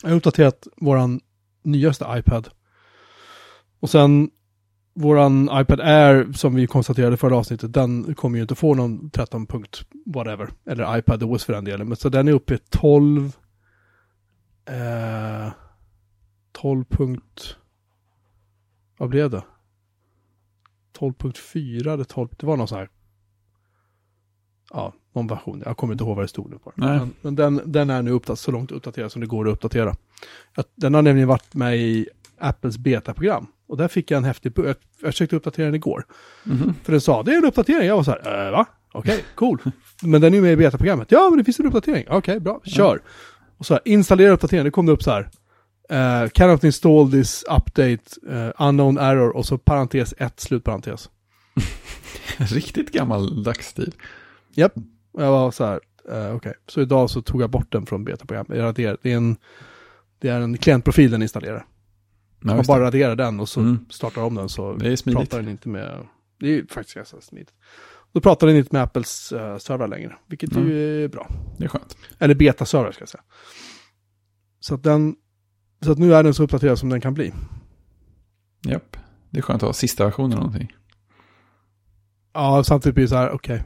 [0.03, 1.20] Jag har uppdaterat våran
[1.64, 2.48] nyaste iPad.
[3.81, 4.31] Och sen
[4.94, 9.46] våran iPad Air som vi konstaterade förra avsnittet, den kommer ju inte få någon 13
[9.46, 10.50] punkt whatever.
[10.66, 11.88] Eller iPad OS för den delen.
[11.88, 13.37] Men så den är uppe i 12.
[14.64, 15.53] Eh,
[16.53, 17.57] 12 punkt.
[18.98, 19.42] Vad blev det?
[20.98, 22.29] 12.4 eller 12.
[22.37, 22.88] Det var någon sån här.
[24.72, 25.62] Ja, någon version.
[25.66, 26.72] Jag kommer inte ihåg vad det stod nu på.
[26.74, 26.98] Nej.
[26.98, 29.96] Men, men den, den är nu uppdaterad, så långt uppdaterad som det går att uppdatera.
[30.55, 33.46] Att, den har nämligen varit med i Apples betaprogram.
[33.66, 34.53] Och där fick jag en häftig...
[34.57, 34.77] Jag, jag
[35.12, 36.07] försökte uppdatera den igår.
[36.44, 36.74] Mhm.
[36.83, 37.88] För den sa, det är en uppdatering.
[37.88, 38.66] Jag var så här, äh, va?
[38.92, 39.59] Okej, cool.
[40.03, 41.11] Men den är ju med i betaprogrammet.
[41.11, 42.07] Ja, men det finns en uppdatering.
[42.11, 42.61] Okej, bra.
[42.64, 43.00] Kör.
[43.59, 44.64] Och så här, installera uppdateringen.
[44.64, 45.31] Det kom det upp så här.
[45.92, 51.11] Uh, cannot install this update, eh, unknown error och så parentes 1, slutparentes.
[52.37, 53.94] Riktigt gammaldags stil.
[54.55, 54.72] Japp.
[55.14, 56.55] Och jag var så här, eh, okej.
[56.66, 58.59] Så idag så tog jag bort den från betaprogrammet.
[58.59, 59.37] Jag raderade- Det är en,
[60.18, 61.66] det är en klientprofil den installerar.
[62.40, 63.87] Ja, Man bara raderar den och så Mm.
[63.90, 66.07] startar om den så pratar den inte med,
[66.40, 67.55] det är ju faktiskt ganska smidigt.
[68.12, 70.68] Då pratar den inte med Apples uh, servrar längre, vilket Mm.
[70.68, 71.29] ju är bra.
[71.59, 71.96] Det är skönt.
[72.18, 73.22] Eller beta-servrar ska jag säga.
[74.61, 75.16] Så att den,
[75.81, 77.33] så att nu är den så uppdaterad som den kan bli.
[78.64, 78.96] Japp.
[79.31, 80.72] Det är skönt att ha sista versionen av någonting.
[82.33, 83.64] Ja, samtidigt blir det så här, okej.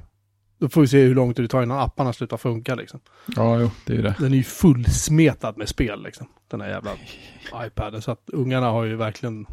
[0.59, 3.01] Då får vi se hur långt det tar innan apparna slutar funka liksom.
[3.37, 4.15] Ja, jo, det är ju det.
[4.19, 6.27] Den är ju fullsmetad med spel liksom.
[6.49, 6.91] Den här jävla
[7.67, 8.03] iPaden.
[8.03, 9.47] Så att ungarna har ju verkligen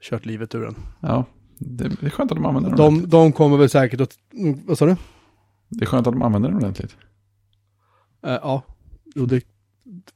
[0.00, 0.76] kört livet ur den.
[1.00, 1.24] Ja,
[1.58, 3.10] det, är skönt att de använder den ordentligt.
[3.10, 4.96] De, de kommer väl säkert att, mm, vad sa du?
[5.68, 6.96] Det är skönt att de använder den ordentligt.
[8.26, 8.62] Eh, ja,
[9.14, 9.44] jo, det,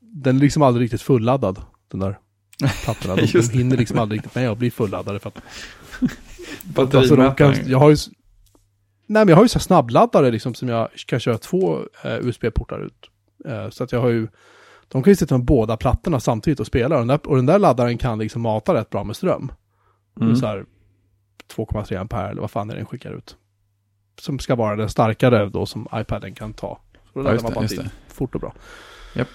[0.00, 2.18] den är liksom aldrig riktigt fulladdad, den där
[2.84, 3.16] plattorna.
[3.16, 5.42] De, de hinner liksom aldrig riktigt med att bli fulladdade för att...
[6.94, 7.96] Alltså, de kan, jag har ju...
[9.12, 12.78] Nej, men jag har ju så snabbladdare liksom som jag kan köra två eh, USB-portar
[12.86, 13.10] ut.
[13.48, 14.28] Eh, så att jag har ju...
[14.88, 16.94] De kan ju sitta med båda plattorna samtidigt och spela.
[16.94, 19.52] Och den där, och den där laddaren kan liksom mata rätt bra med ström.
[20.20, 20.36] Mm.
[20.36, 20.64] Så här
[21.56, 23.36] 2,3 ampere eller vad fan är det den skickar ut.
[24.20, 26.80] Som ska vara den starkare då som iPaden kan ta.
[27.12, 27.90] Så då Ja, laddar man bara det.
[28.08, 28.54] fort och bra.
[29.14, 29.28] Japp.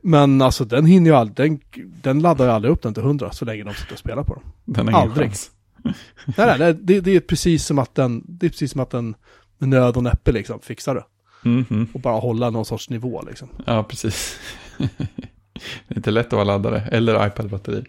[0.00, 1.60] Men alltså den hinner ju aldrig, den,
[2.02, 4.34] den laddar ju aldrig upp den till 100 så länge de sitter och spelar på
[4.34, 4.42] den.
[4.64, 5.26] Den har Aldrig.
[5.28, 5.50] chans.
[6.36, 9.14] Nej, nej, det, det är precis som att den, det är precis som att den
[9.58, 11.04] med nöd och näppe liksom fixar det.
[11.48, 11.88] Mhm.
[11.94, 13.48] Och bara hålla någon sorts nivå liksom.
[13.66, 14.38] Ja, precis.
[14.78, 16.80] det är inte lätt att vara laddare.
[16.80, 17.84] Eller iPad-batteri.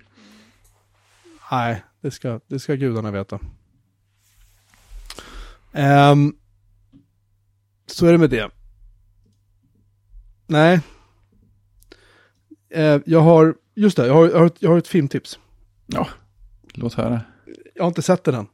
[1.52, 3.40] Nej, det ska, det ska gudarna veta.
[5.72, 6.36] Ehm,
[7.86, 8.52] så är det med det.
[10.48, 10.80] Nej.
[12.70, 15.40] Eh, jag har, just det, jag har, jag har, ett, jag har ett filmtips.
[15.86, 16.08] Ja,
[16.74, 17.22] låt höra.
[17.74, 18.48] Jag har inte sett den än.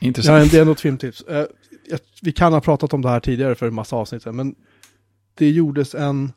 [0.00, 0.42] Intressant.
[0.42, 1.22] en, det är ett filmtips.
[1.22, 1.46] Eh,
[1.88, 4.54] jag, vi kan ha pratat om det här tidigare för en massa avsnitt sedan, men
[5.34, 6.32] det gjordes en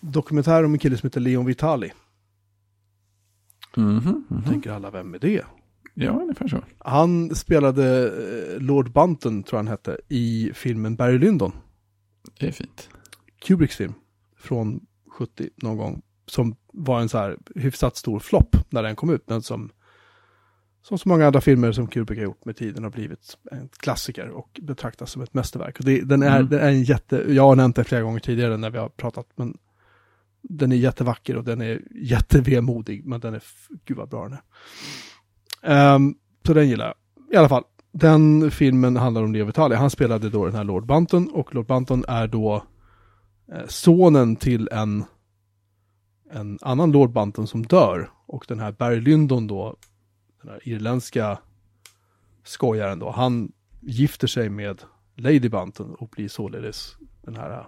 [0.00, 1.92] dokumentär om en kille som heter Leon Vitali.
[3.76, 4.42] Mhm, mhm.
[4.44, 5.44] Tänker alla, vem är det?
[5.94, 6.64] Ja, ungefär så.
[6.78, 11.52] Han spelade eh, Lord Bunton, tror jag han hette, i filmen Barry Lyndon.
[12.38, 12.88] Det är fint.
[13.38, 13.94] Kubricks film.
[14.36, 16.02] Från 70 någon gång.
[16.26, 19.22] Som var en så här hyfsat stor flopp när den kom ut.
[19.26, 19.70] Men som,
[20.88, 24.28] som så många andra filmer som Kubrick har gjort med tiden har blivit en klassiker
[24.28, 25.78] och betraktas som ett mästerverk.
[25.78, 26.48] Och det, den, är, Mm.
[26.48, 29.26] den är en jätte, jag har nämnt det flera gånger tidigare när vi har pratat,
[29.36, 29.58] men
[30.42, 33.42] den är jättevacker och den är jättevemodig, men den är,
[33.84, 34.38] gud vad bra den
[35.62, 35.94] är.
[35.94, 36.14] Ehm,
[36.46, 36.94] så den gillar jag.
[37.34, 39.74] I alla fall, den filmen handlar om Leo Vitali.
[39.74, 42.64] Han spelade då den här Lord Bunton och Lord Bunton är då
[43.52, 45.04] eh, sonen till en,
[46.30, 48.10] en annan Lord Bunton som dör.
[48.26, 49.76] Och den här Barry Lyndon då,
[50.44, 51.38] den här irländska
[52.44, 54.82] skojaren då, han gifter sig med
[55.16, 57.66] Lady Bunton och blir således den här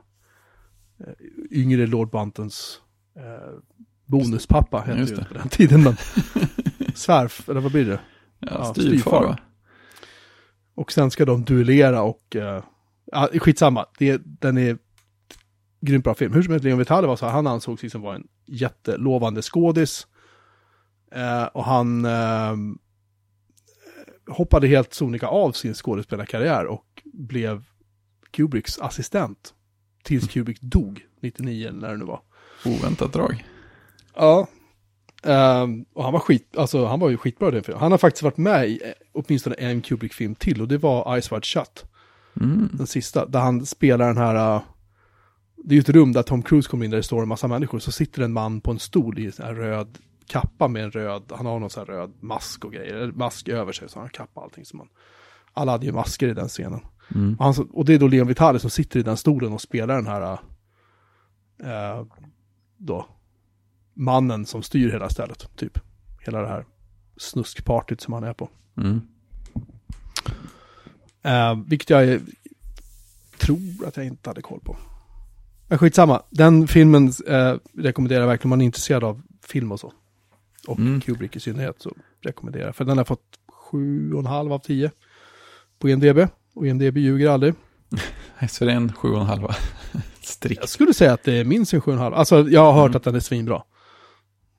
[0.98, 1.14] eh,
[1.50, 2.80] yngre Lord Buntons
[3.16, 3.58] eh,
[4.06, 5.24] bonuspappa hette Just ju det.
[5.24, 5.82] på den tiden.
[5.82, 5.96] Men
[6.94, 8.00] svärf, eller vad blir det?
[8.38, 9.42] Ja, Ja, styvfar?
[10.74, 12.60] Och sen ska de duellera och, uh,
[13.04, 14.78] ja, skitsamma, det, den är
[15.80, 16.32] grymt bra film.
[16.32, 20.06] Hur som helst, Leon Vitali var så här, han ansågs liksom vara en jättelovande skådis.
[21.12, 22.56] Eh, och han eh,
[24.26, 27.64] hoppade helt sonika av sin skådespelarkarriär och blev
[28.30, 29.54] Kubricks assistent.
[30.02, 32.20] Tills Kubrick dog, 99 eller när det nu var.
[32.64, 33.44] Oväntat drag.
[34.14, 34.48] Ja.
[35.22, 37.80] Ehm, och han var skit, alltså han var ju skitbra i den filmen.
[37.80, 41.32] Han har faktiskt varit med i eh, åtminstone en Kubrick-film till och det var Eyes
[41.32, 41.84] Wide Shut.
[42.40, 42.68] Mm.
[42.72, 44.62] Den sista, där han spelar den här, uh,
[45.56, 47.48] det är ju ett rum där Tom Cruise kommer in där det står en massa
[47.48, 47.78] människor.
[47.78, 51.46] Så sitter en man på en stol i en röd kappa med en röd, han
[51.46, 54.40] har någon sån här röd mask och grejer, eller mask över sig, så han kappa
[54.40, 54.88] allting som man,
[55.52, 56.80] alla hade ju masker i den scenen.
[57.14, 57.36] Mm.
[57.38, 59.94] Och, han, och det är då Leon Vitali som sitter i den stolen och spelar
[59.94, 60.38] den här,
[61.64, 62.06] uh,
[62.76, 63.06] då,
[63.94, 65.78] mannen som styr hela stället, typ.
[66.20, 66.66] Hela det här
[67.16, 68.48] snuskpartyt som han är på.
[68.76, 69.00] Mm.
[71.26, 72.20] Uh, vilket jag
[73.38, 74.76] tror att jag inte hade koll på.
[75.68, 79.80] Men skitsamma, den filmen uh, rekommenderar jag verkligen om man är intresserad av film och
[79.80, 79.92] så.
[80.66, 81.00] Och Mm.
[81.00, 82.76] Kubrick i synnerhet så rekommenderar jag.
[82.76, 83.38] För den har fått
[83.70, 84.90] 7,5 av 10
[85.78, 86.18] på IMDB.
[86.54, 87.54] Och IMDB ljuger aldrig.
[88.50, 89.54] Så det är en sju och en halva.
[89.92, 90.68] Jag Strikt.
[90.68, 92.12] skulle säga att det är minst en 7,5.
[92.14, 92.96] Alltså jag har hört Mm.
[92.96, 93.62] att den är svinbra.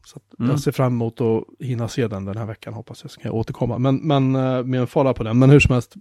[0.06, 0.52] Så att Mm.
[0.52, 3.12] jag ser fram emot att hinna se den den här veckan hoppas jag.
[3.12, 3.78] Så kan jag återkomma.
[3.78, 5.40] Men, men eh, med en follow på den.
[5.40, 5.94] Men hur som helst,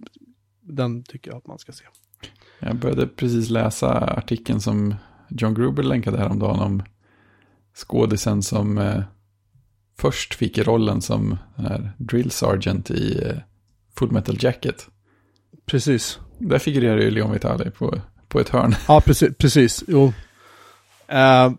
[0.61, 1.83] den tycker jag att man ska se.
[2.59, 4.95] Jag började precis läsa artikeln som
[5.29, 6.83] John Gruber länkade häromdagen om
[7.75, 9.03] skådisen som eh,
[9.99, 11.37] först fick rollen som
[11.97, 13.35] drill sergeant i eh,
[13.97, 14.87] Full Metal Jacket.
[15.65, 16.19] Precis.
[16.39, 18.75] Där figurerar ju Leon Vitali på, på ett hörn.
[18.87, 19.29] Ja, precis.
[19.37, 19.83] precis.
[19.87, 20.13] Jo.
[21.07, 21.51] Eh,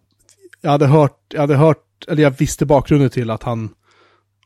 [0.60, 3.70] jag hade hört, jag hade hört, eller jag visste bakgrunden till att han,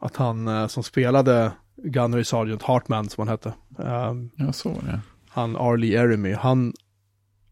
[0.00, 1.52] att han eh, som spelade
[1.85, 3.48] Gunnery Sergeant Hartman som han hette.
[3.78, 5.00] eh, Ja, så var det.
[5.28, 6.72] han Arlie Eremy, han,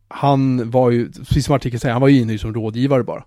[0.08, 3.24] han var ju, precis som artikeln säger, han var ju inne som rådgivare bara.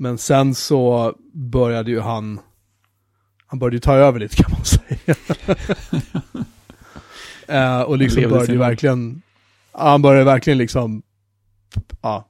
[0.00, 2.40] Men sen så började ju han,
[3.46, 5.14] han började ju ta över lite kan man säga.
[7.48, 9.22] Eh, och liksom började ju verkligen,
[9.72, 11.02] han började verkligen liksom,
[12.02, 12.28] ja.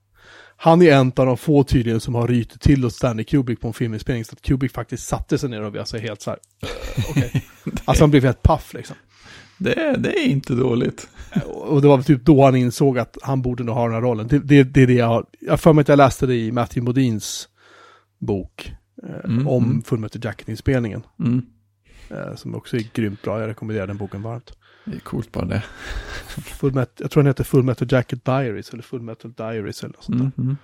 [0.57, 3.69] Han är en av de få tydligen som har rytit till åt Stanley Kubrick på
[3.69, 6.39] en filminspelning, så att Kubrick faktiskt satte sig ner och var alltså helt så här,
[6.63, 7.45] eh, okej.
[7.85, 8.97] Alltså han blev helt paff liksom.
[9.59, 11.09] Det, det är inte dåligt.
[11.47, 14.29] Och det var typ då han insåg att han borde nog ha den här rollen.
[14.29, 16.53] Det, det, det är det jag har, jag för mig att jag läste det i
[16.53, 17.49] Matthew Modins
[18.19, 19.83] bok eh, Mm, om mm.
[19.83, 21.03] Fullmetal Jacket-inspelningen.
[21.19, 21.47] Mm.
[22.11, 24.53] Eh, som också är grymt bra, jag rekommenderar den boken varmt.
[24.85, 25.65] Det är coolt bara det.
[26.29, 29.95] Full Met- jag tror den heter Full Metal Jacket Diaries eller Full Metal Diaries eller
[29.95, 30.25] något sånt där.
[30.25, 30.33] Mm.
[30.51, 30.57] Mm.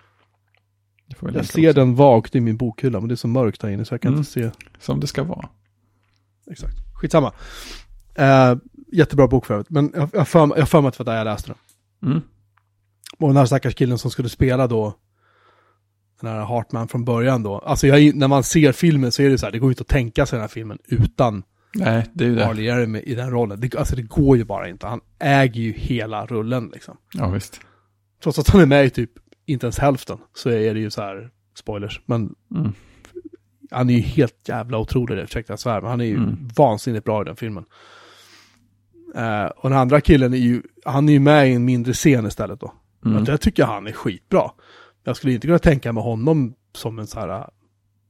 [1.07, 1.81] Jag länka ser också.
[1.81, 4.09] den vagt i min bokhylla, men det är så mörkt där inne så jag kan
[4.09, 4.19] Mm.
[4.19, 5.49] inte se Som det ska vara.
[6.51, 6.75] exakt.
[6.95, 7.33] Skitsamma.
[8.14, 8.57] Eh,
[8.93, 10.99] jättebra bok för övrigt, men jag jag har för mig jag har för mig att
[10.99, 11.49] det var där jag läste
[12.03, 12.11] den.
[12.11, 12.23] Mm.
[13.19, 14.95] Och den här stackars killen som skulle spela då
[16.24, 17.58] den här Hartman från början då.
[17.58, 19.88] Alltså jag, när man ser filmen så är det så här, det går inte att
[19.88, 21.42] tänka sig den här filmen utan
[21.74, 22.44] Nej, det är ju det.
[22.44, 23.60] Harley Jeremy i den rollen.
[23.60, 24.87] Det, alltså det går ju bara inte.
[24.87, 26.96] Han äger ju hela rullen liksom.
[27.14, 27.60] Ja, visst.
[28.22, 29.10] Trots att han är med i typ
[29.46, 32.00] inte ens hälften så är det ju så här, spoilers.
[32.06, 32.72] Men Mm.
[33.70, 36.48] han är ju helt jävla otrolig, ursäkta jag svär, men han är ju Mm.
[36.56, 37.64] vansinnigt bra i den filmen.
[39.14, 42.26] Eh, och den andra killen är ju, han är ju med i en mindre scen
[42.26, 42.72] istället då.
[43.06, 43.24] Mm.
[43.26, 44.50] Jag tycker han är skitbra.
[45.05, 47.47] Jag skulle inte kunna tänka mig honom som en så här uh,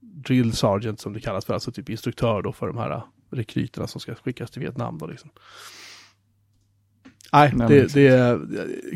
[0.01, 3.87] drill sergeant som det kallas för, alltså typ instruktör då för de här uh, rekryterna
[3.87, 5.31] som ska skickas till Vietnam då liksom.
[7.33, 8.41] Nej, Nej, det, det är,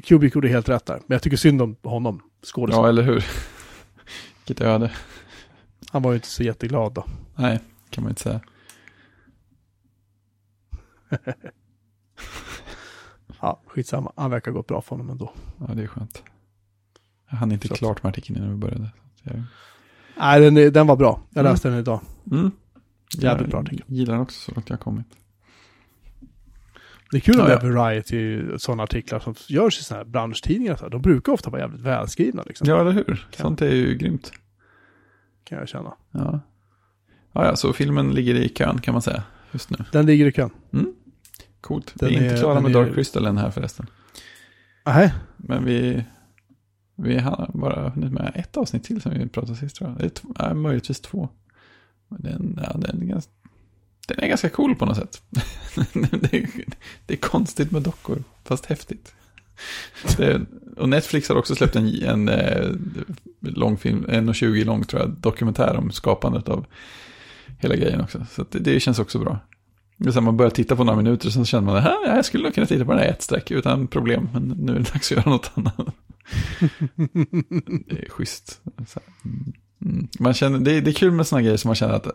[0.00, 0.94] Kubrick gjorde helt rätt där.
[1.06, 2.84] Men jag tycker synd om honom, skådespelaren.
[2.84, 3.24] Ja, eller hur?
[4.46, 4.92] Vilket öde.
[5.90, 7.04] Han var ju inte så jätteglad då.
[7.36, 8.40] Nej, kan man inte säga.
[13.40, 14.12] Ja, skitsamma.
[14.16, 15.32] Han verkar gått bra för honom ändå.
[15.58, 16.22] Ja, det är skönt.
[17.30, 18.90] Jag hann inte Så klart med artikeln innan vi började.
[19.22, 19.42] Jag-
[20.18, 21.20] Nej, den, den var bra.
[21.30, 21.52] Jag Mm.
[21.52, 22.00] läste den idag.
[22.30, 22.50] Mm.
[23.18, 23.84] Jävligt jag bra artikel.
[23.88, 25.06] gillar den också så långt jag har kommit.
[27.10, 27.68] Det är kul Ja, med ja.
[27.82, 30.76] Variety, sådana artiklar som görs i sådana här branschtidningar.
[30.76, 30.90] Så här.
[30.90, 32.68] De brukar ofta vara jävligt välskrivna liksom.
[32.68, 33.26] Ja, eller hur?
[33.36, 34.32] Sånt är ju grymt.
[35.44, 35.92] Kan jag känna.
[36.12, 36.40] Ja.
[37.32, 39.76] Ja, ja, så filmen ligger i kön kan man säga just nu.
[39.92, 40.50] Den ligger i kön.
[41.60, 41.92] Coolt.
[41.94, 43.86] Den vi är, inte klara med är- Dark Crystal än här förresten.
[44.86, 46.04] Nej, Men vi,
[47.00, 49.98] vi har bara hunnit med ett avsnitt till som vi pratade sist tror jag.
[49.98, 50.08] Det är
[50.48, 51.28] t- möjligtvis två.
[52.08, 53.32] Men den, ja, den, är ganska,
[54.06, 55.22] den är ganska cool på något sätt.
[56.20, 56.48] det, är,
[57.06, 59.14] det är konstigt med dockor, fast häftigt.
[60.16, 60.40] Det,
[60.76, 62.70] och Netflix har också släppt en, en eh,
[63.40, 66.66] långfilm, 1,20 lång tror jag, dokumentär om skapandet av
[67.58, 68.26] hela grejen också.
[68.30, 69.38] Så att det, det känns också bra.
[69.96, 72.24] Det så här, man börjar titta på några minuter och sen känner man att jag
[72.24, 74.28] skulle nog kunna titta på den här i ett streck utan problem.
[74.32, 75.94] Men nu är det dags att göra något annat
[77.86, 78.60] det är schysst.
[79.84, 80.08] Mm.
[80.18, 82.06] Man känner, det, är, det är kul med sådana grejer som man känner att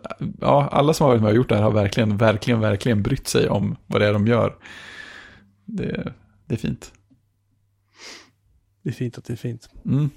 [0.41, 3.27] ja, alla som har varit med och gjort det här har verkligen, verkligen, verkligen brytt
[3.27, 4.55] sig om vad det är de gör.
[5.65, 6.13] Det,
[6.45, 6.91] det är fint.
[8.83, 9.69] det är fint att det är fint.
[9.85, 10.09] Mm.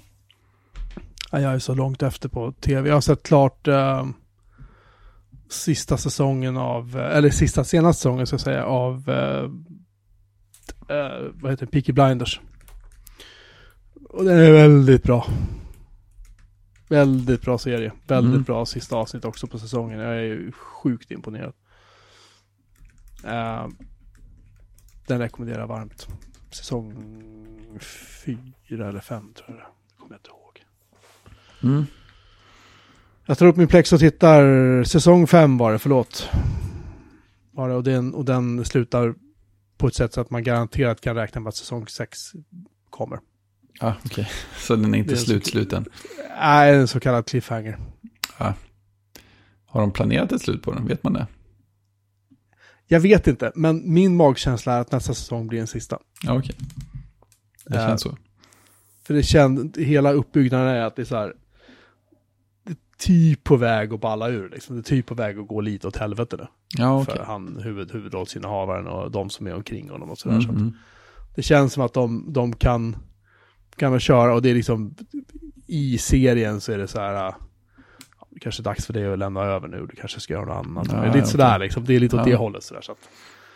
[1.31, 2.89] Ja, jag är så långt efter på tv.
[2.89, 4.05] Jag har sett klart eh,
[5.49, 9.43] sista säsongen av, eh, eller sista senaste säsongen ska jag säga, av, eh,
[10.97, 12.41] eh, vad heter det, Peaky Blinders.
[14.17, 15.27] Och den är väldigt bra.
[16.89, 17.91] Väldigt bra serie.
[18.07, 18.43] Väldigt Mm.
[18.43, 19.99] bra sista avsnitt också på säsongen.
[19.99, 21.53] Jag är sjukt imponerad.
[23.23, 23.67] Eh,
[25.07, 26.07] den rekommenderar jag varmt.
[26.51, 26.93] Säsong
[28.69, 29.67] fyra eller fem tror jag.
[29.67, 30.63] Det kommer jag inte ihåg.
[31.73, 31.85] Mm.
[33.25, 34.83] Jag tar upp min plex och tittar.
[34.83, 36.29] Säsong fem var det, förlåt.
[37.51, 39.15] Var det, och, den, och den slutar
[39.77, 42.17] på ett sätt så att man garanterat kan räkna med att säsong sex
[42.89, 43.19] kommer.
[43.79, 44.29] Ja, okej.
[44.57, 45.85] Så den är inte Det är så- slut, sluten.
[46.39, 47.77] Nej, en så kallad cliffhanger.
[49.69, 50.87] Har de planerat ett slut på den?
[50.87, 51.27] Vet man det?
[52.87, 55.99] Jag vet inte, men min magkänsla är att nästa säsong blir en sista.
[56.23, 56.55] Ja, okej.
[57.65, 57.87] Det Ja.
[57.87, 58.17] känns så.
[59.03, 61.33] För det känd, hela uppbyggnaden är att det är så här.
[62.63, 64.75] Det är typ på väg att balla ur liksom.
[64.75, 66.47] Det är typ på väg att gå lite åt helvete nu.
[66.77, 67.15] Ja, okej.
[67.15, 70.35] För han, huvud, huvudrollsinnehavaren och de som är omkring honom och sådär.
[70.35, 70.73] Mm, Så mm.
[71.35, 72.95] det känns som att de, de kan,
[73.77, 74.95] kan väl köra och det är liksom
[75.67, 77.33] i serien så är det så här.
[78.29, 79.87] Det kanske dags för dig att lämna över nu.
[79.89, 80.87] Du kanske ska göra något annat.
[80.91, 81.59] Ja, är lite sådär okej.
[81.65, 81.85] liksom.
[81.85, 82.31] Det är lite åt Ja.
[82.31, 82.81] det hållet sådär.
[82.81, 82.97] Så att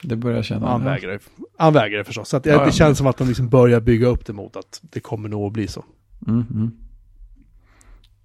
[0.03, 0.67] Det börjar känna...
[0.67, 1.19] han, vägrar,
[1.57, 2.29] han vägrar det förstås.
[2.29, 2.65] Så att det, Ja, ja.
[2.65, 5.47] det känns som att de liksom börjar bygga upp det mot att det kommer nog
[5.47, 5.85] att bli så.
[6.27, 6.71] Mm, mm.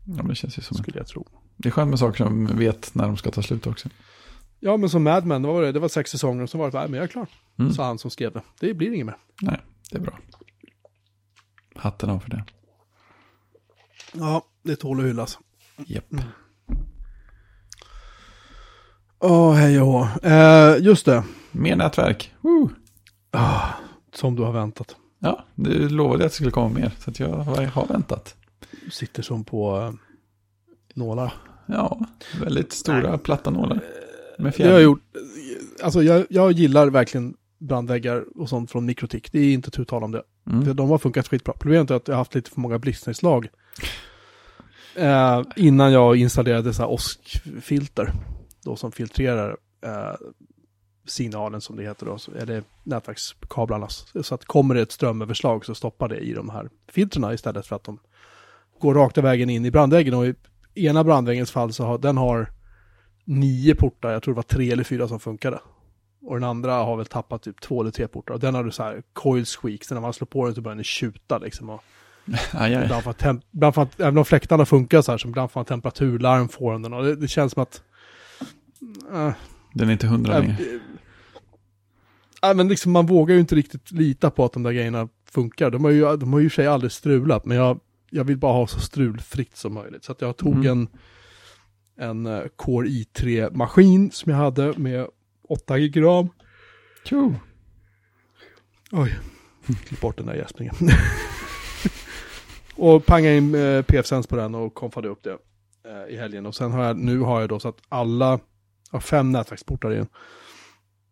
[0.04, 0.76] Ja, men det känns ju som...
[0.76, 1.26] Skulle jag tro.
[1.56, 3.88] Det är skönt med saker som vet när de ska ta slut också.
[4.61, 6.70] Ja, men som Mad Men, det var, det, det var sex säsonger och så var
[6.70, 7.26] det, nej men jag är klar.
[7.59, 7.72] Mm.
[7.72, 8.42] Sa han som skrev det.
[8.61, 9.16] Det blir inget mer.
[9.42, 10.18] Nej, det är bra.
[11.76, 12.44] Hatten av för det.
[14.12, 15.38] Ja, det tål att hyllas.
[15.86, 16.04] Japp.
[19.18, 21.24] Åh, hej och eh, Just det.
[21.52, 22.34] Mer nätverk.
[22.40, 22.70] Woo!
[23.30, 23.68] Ah,
[24.14, 24.96] som du har väntat.
[25.18, 26.92] Ja, du lovade att det skulle komma mer.
[26.98, 28.36] Så jag har, väntat.
[28.84, 29.92] Du sitter som på eh,
[30.94, 31.32] nålar.
[31.66, 32.00] Ja,
[32.40, 33.80] väldigt stora platta nålar.
[34.38, 35.02] Med Det har jag gjort.
[35.82, 39.32] Alltså jag, jag gillar verkligen brandväggar och sånt från Mikrotik.
[39.32, 40.22] Det är inte tu tal om det.
[40.50, 40.76] Mm.
[40.76, 41.54] De har funkat skitbra.
[41.58, 43.48] Problemet är att jag har haft lite för många blixtnedslag.
[44.94, 48.12] Eh, innan jag installerade så här OSK-filter.
[48.64, 50.14] Då som filtrerar eh,
[51.06, 52.18] signalen som det heter då.
[52.46, 53.88] Det nätverkskablarna.
[54.22, 57.76] Så att kommer det ett strömöverslag så stoppar det i de här filtrerna istället för
[57.76, 57.98] att de
[58.80, 60.14] går rakt vägen in i brandväggen.
[60.14, 60.34] Och i
[60.74, 62.52] ena brandväggens fall så har den har
[63.24, 64.12] nio portar.
[64.12, 65.58] Jag tror det var tre eller fyra som funkade.
[66.26, 68.34] Och den andra har väl tappat typ två eller tre portar.
[68.34, 69.90] Och den har du så här coil squeaks.
[69.90, 71.70] När man slår på den så börjar den tjuta liksom.
[71.70, 71.82] Och
[72.55, 75.51] ibland får man tem- ibland får man, även om fläktarna funkar så här, så ibland
[75.51, 76.92] får man temperaturlarm på den.
[76.92, 77.82] Och det, det känns som att...
[79.14, 79.32] Äh,
[79.74, 80.57] Den är inte hundra äh, längre.
[82.42, 85.70] äh, men liksom man vågar ju inte riktigt lita på att de där grejerna funkar.
[85.70, 87.80] De har ju, de har ju sig aldrig strulat, men jag,
[88.11, 90.05] jag vill bara ha så strulfritt som möjligt.
[90.05, 90.66] Så att jag tog Mm.
[90.68, 90.88] en,
[91.98, 95.07] en eh, Core i3-maskin som jag hade med
[95.49, 96.28] 8 gram.
[97.05, 97.34] Tjo!
[98.92, 99.18] Oj,
[99.86, 100.74] klipp bort den där gäspningen.
[102.76, 105.38] och pangade in eh, PF-sens på den och konfade upp det
[105.90, 106.47] eh, i helgen.
[106.47, 108.40] Och sen har jag, nu har jag då så att alla,
[108.90, 110.07] har fem nätverksportar in.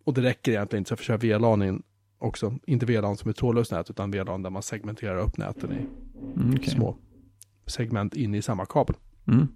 [0.04, 1.82] Och det räcker egentligen inte, så jag får köra VLAN in
[2.18, 2.58] också.
[2.66, 5.86] Inte VLAN som är trådlöst nät, utan VLAN där man segmenterar upp näten i
[6.36, 6.70] Mm, okej.
[6.70, 6.96] små
[7.66, 8.96] segment in i samma kabel.
[9.28, 9.48] Mm.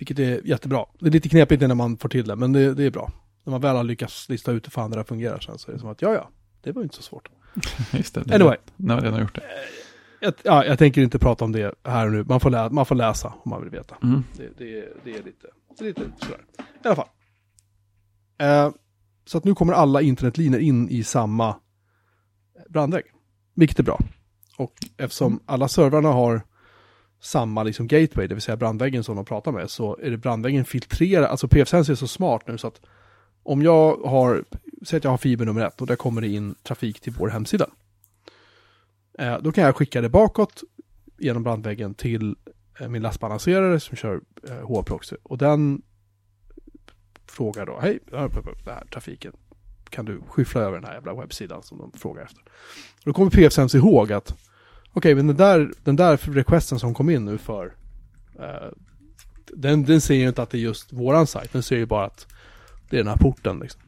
[0.00, 0.86] Vilket är jättebra.
[0.98, 3.12] Det är lite knepigt när man får till det, men det, det är bra.
[3.44, 5.74] När man väl har lyckats lista ut hur fan det där fungerar sen så är
[5.74, 6.30] det som att ja, ja,
[6.60, 7.28] det var ju inte så svårt.
[7.92, 8.34] Just det.
[8.34, 8.56] Anyway.
[8.76, 9.42] Nu har jag redan gjort det.
[10.20, 12.24] Jag, ja, jag tänker inte prata om det här och nu.
[12.24, 13.96] Man får, lä man får läsa om man vill veta.
[14.02, 14.24] Mm.
[14.36, 15.46] Det, det, det, är lite,
[15.78, 16.40] det är lite sådär.
[16.84, 17.08] I alla fall.
[18.38, 18.70] Eh,
[19.24, 21.56] så att nu kommer alla internetlinjer in i samma
[22.68, 23.04] brandvägg.
[23.54, 24.00] Vilket är bra.
[24.56, 26.42] Och eftersom alla servrarna har
[27.20, 30.64] samma liksom gateway, det vill säga brandväggen som de pratar med, så är det brandväggen
[30.64, 32.80] filtrerar, alltså PFSense är så smart nu så att
[33.42, 34.44] om jag har,
[34.82, 37.28] säg att jag har fiber nummer ett och där kommer det in trafik till vår
[37.28, 37.66] hemsida.
[39.18, 40.62] Eh, då kan jag skicka det bakåt
[41.18, 42.36] genom brandväggen till
[42.80, 45.16] eh, min lastbalanserare som kör eh, H-proxy.
[45.22, 45.82] Och den
[47.26, 48.20] frågar då, hej, den
[48.66, 49.32] här trafiken,
[49.90, 52.42] kan du skyffla över den här jävla webbsidan som de frågar efter.
[52.96, 54.34] Och då kommer PFSense ihåg att,
[54.92, 57.74] okej, men den där, den där requesten som kom in nu för,
[58.38, 58.68] eh,
[59.46, 62.04] den, den ser ju inte att det är just våran sajt, den ser ju bara
[62.04, 62.26] att
[62.90, 63.80] det är den här porten liksom.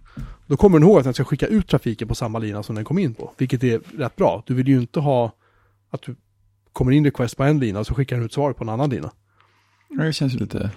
[0.47, 2.85] Då kommer den ihåg att den ska skicka ut trafiken på samma lina som den
[2.85, 4.43] kom in på, vilket är rätt bra.
[4.47, 5.33] Du vill ju inte ha
[5.91, 6.17] att du
[6.73, 8.91] kommer in request på en lina och så skickar den ut svar på en annan
[8.91, 9.13] lina.
[9.89, 10.71] Ja, det känns ju lite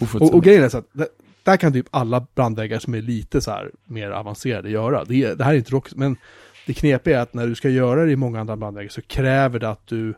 [0.00, 1.08] och, och grejen är så att det,
[1.42, 5.04] där kan typ alla brandväggar som är lite så här mer avancerade göra.
[5.04, 6.16] Det, det här är inte rock, men
[6.66, 9.58] det knepiga är att när du ska göra det i många andra brandväggar så kräver
[9.58, 10.14] det att du,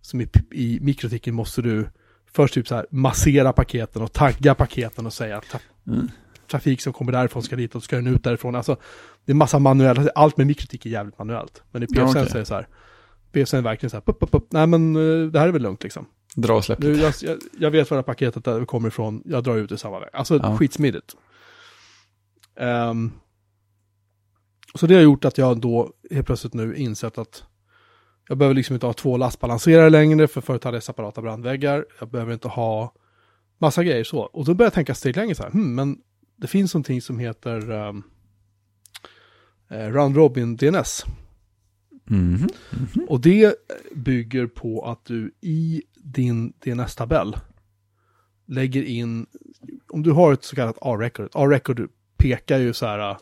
[0.00, 1.88] som i, i mikroticken måste du
[2.32, 6.10] först typ så här massera paketen och tagga paketen och säga att mm.
[6.50, 8.54] trafik som kommer därifrån ska dit och ska den ut därifrån.
[8.54, 8.76] Alltså,
[9.24, 11.62] det är massa manuellt, allt med mikrotik är jävligt manuellt.
[11.70, 12.26] Men i PFSen ja, okay.
[12.28, 12.68] så är det så här,
[13.32, 14.44] PFSen är verkligen så här, pup, pup, pup.
[14.50, 16.06] nej men eh, det här är väl lugnt liksom.
[16.34, 19.56] Dra och släpp nu, jag, jag, jag, vet var det paketet kommer ifrån, jag drar
[19.56, 20.08] ut det samma väg.
[20.12, 20.56] Alltså ja.
[20.56, 21.14] skitsmidigt.
[22.60, 23.12] Um,
[24.74, 27.44] så det har gjort att jag då helt plötsligt nu insett att
[28.28, 31.86] jag behöver liksom inte ha två lastbalanserare längre, för förut hade jag separata brandväggar.
[32.00, 32.94] Jag behöver inte ha
[33.58, 34.20] massa grejer så.
[34.20, 35.98] Och då börjar jag tänka steg längre så här, hmm, men
[36.36, 38.02] det finns någonting som heter um,
[39.70, 41.04] eh, Round Robin DNS.
[42.10, 42.54] Mm -hmm.
[42.72, 43.06] Mm -hmm.
[43.06, 43.54] Och det
[43.94, 47.36] bygger på att du i din DNS-tabell
[48.46, 49.26] lägger in,
[49.88, 53.16] om du har ett så kallat A-record, A-record pekar ju så här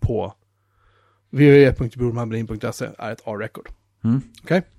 [0.00, 0.34] på
[1.30, 3.68] www.burmanmarin.se är ett A-record.
[4.04, 4.20] Mm.
[4.42, 4.58] Okej?
[4.58, 4.70] Okay?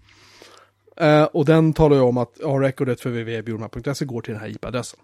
[1.01, 4.99] Uh, och den talar ju om att A-recordet för www.burman.se går till den här IP-adressen.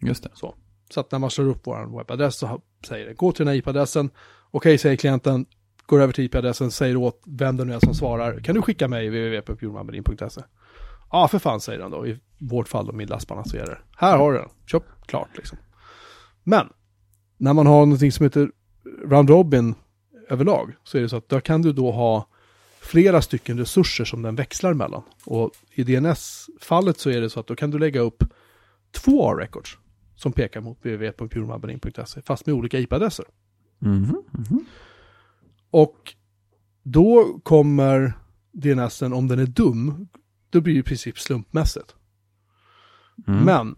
[0.00, 0.30] Just det.
[0.34, 0.54] Så.
[0.90, 3.58] så att när man slår upp vår webbadress så säger det, gå till den här
[3.58, 4.06] IP-adressen.
[4.06, 5.46] Okej, okay, säger klienten,
[5.86, 8.88] går över till IP-adressen, säger åt vem det nu är som svarar, kan du skicka
[8.88, 10.40] mig www.burmanmarin.se?
[11.10, 13.78] Ja, för fan säger den då, i vårt fall då min lastbalanserare.
[13.96, 15.58] Här har du den, köp, klart liksom.
[16.42, 16.68] Men,
[17.36, 18.50] när man har någonting som heter
[19.04, 19.74] Round Robin
[20.28, 22.28] överlag, så är det så att där kan du då ha
[22.80, 25.02] flera stycken resurser som den växlar mellan.
[25.24, 28.24] Och i DNS-fallet så är det så att då kan du lägga upp
[28.90, 29.78] två A-records
[30.16, 33.24] som pekar mot www.purmabarin.se fast med olika IP-adresser.
[33.82, 34.64] Mm -hmm.
[35.70, 36.14] Och
[36.82, 38.12] då kommer
[38.52, 40.08] DNSen, om den är dum,
[40.50, 41.94] då blir det i princip slumpmässigt.
[43.26, 43.44] Mm.
[43.44, 43.76] Men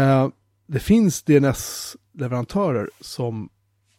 [0.00, 0.28] eh,
[0.66, 3.48] det finns DNS-leverantörer som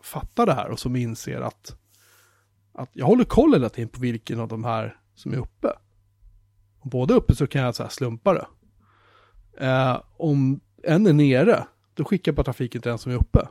[0.04, 1.76] fattar det här och som inser att,
[2.74, 5.68] att jag håller koll hela tiden på vilken av de här som är uppe.
[6.80, 8.46] Om båda är uppe så kan jag så här slumpa det.
[9.66, 13.48] Eh, om en är nere, då skickar jag bara trafiken till den som är uppe.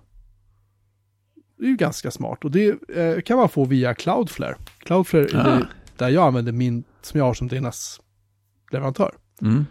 [1.56, 4.56] Det är ju ganska smart och det eh, kan man få via Cloudflare.
[4.78, 5.38] Cloudflare ja.
[5.38, 8.00] är det där jag använder min, som jag har som DNS
[8.72, 9.14] leverantör.
[9.42, 9.66] Mm.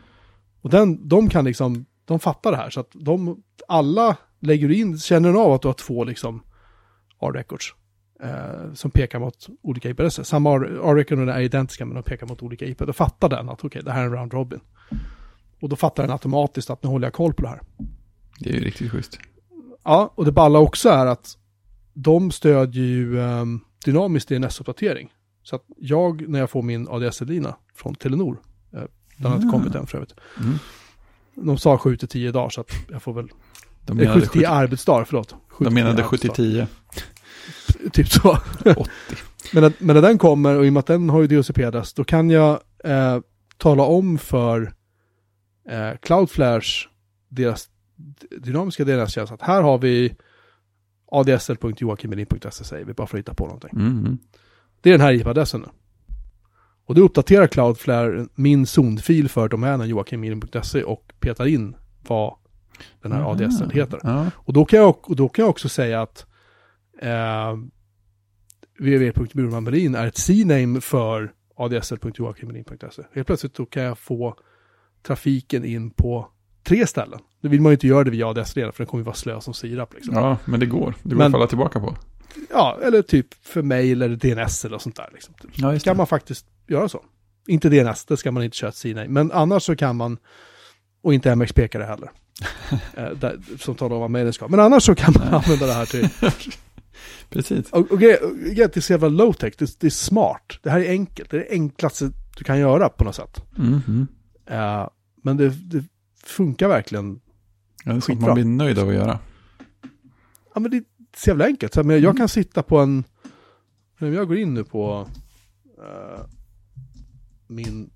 [0.61, 4.99] Och den, de kan liksom, de fattar det här så att de, alla lägger in,
[4.99, 6.43] känner av att du har två liksom
[7.21, 7.73] R-records.
[8.23, 10.23] Eh, som pekar mot olika IP-adresser.
[10.23, 12.79] Samma R-records är identiska men de pekar mot olika IP.
[12.79, 14.59] Då fattar den att okej, okay, det här är en round robin.
[15.59, 17.61] Och då fattar den automatiskt att nu håller jag koll på det här.
[18.39, 19.19] Det är ju riktigt schysst.
[19.83, 21.37] Ja, och det balla också är att
[21.93, 25.09] de stödjer ju um, dynamisk DNS-uppdatering.
[25.43, 28.41] Så att jag, när jag får min ADSL-lina från Telenor,
[28.73, 28.83] eh,
[29.17, 30.13] den har inte kommit än för övrigt.
[30.39, 30.57] Mm.
[31.35, 33.29] De sa 7 till 10 dagar så att jag får väl...
[33.89, 35.35] De menade 7 till 10 arbetsdagar, förlåt.
[35.59, 36.67] De menade 7 till 10.
[37.91, 38.37] Typ så.
[38.77, 38.89] 80.
[39.53, 41.93] men, när, men när den kommer, och i och med att den har ju DHCP-adress,
[41.93, 43.19] då kan jag eh,
[43.57, 44.73] tala om för
[45.69, 46.87] eh, Cloudflares,
[47.29, 47.69] deras
[48.37, 50.15] dynamiska DNS-tjänst, att här har vi
[51.11, 53.71] adsl.joakimmelin.se säger vi, bara för att hitta på någonting.
[53.73, 54.17] Mm.
[54.81, 55.67] Det är den här IP-adressen nu.
[56.85, 61.75] Och då uppdaterar Cloudflare min zonfil för domänen joakimmelin.se och petar in
[62.07, 62.35] vad
[63.01, 63.99] den här ADSL heter.
[64.03, 64.25] Ja.
[64.35, 66.25] Och, då kan jag, och då kan jag också säga att
[67.01, 67.55] eh,
[68.79, 73.03] www.burmanmarin är ett C-name för adsl.joakimmelin.se.
[73.13, 74.35] Helt plötsligt då kan jag få
[75.03, 76.27] trafiken in på
[76.63, 77.19] tre ställen.
[77.41, 79.41] Nu vill man ju inte göra det via ADS-ledaren för den kommer ju vara slö
[79.41, 79.93] som sirap.
[79.93, 80.15] Liksom.
[80.15, 80.21] Ja.
[80.29, 80.93] Ja, men det går.
[81.03, 81.95] Det går Men- att falla tillbaka på.
[82.83, 85.09] eller typ för mail eller DNS eller sånt där.
[85.13, 85.33] Liksom.
[85.55, 85.93] Ja, det.
[85.97, 87.03] man faktiskt göra så.
[87.47, 89.07] Inte DNS, det ska man inte köra sina i.
[89.07, 90.17] Men annars så kan man,
[91.01, 92.09] och inte MXPkare heller.
[92.93, 94.47] Eh, där, som talar om vad mailen ska.
[94.47, 96.09] Men annars så kan man använda det här till
[97.29, 97.69] Precis.
[97.71, 100.59] Och, och grej- och grejen, det är så jävla low tech, det, det är smart.
[100.63, 103.43] Det här är enkelt, det är det enklaste du kan göra på något sätt.
[103.57, 104.07] Mhm.
[104.45, 104.87] Eh,
[105.23, 105.83] men det, det
[106.23, 107.19] funkar verkligen.
[107.85, 108.25] Ja, det är Skitbra.
[108.27, 109.19] man blir nöjd av att göra.
[110.53, 110.83] Ja men det är
[111.17, 111.73] så jävla enkelt.
[111.73, 113.03] Så, men jag kan sitta på en,
[113.99, 115.07] om jag går in nu på
[115.77, 116.21] eh,
[117.47, 117.89] min,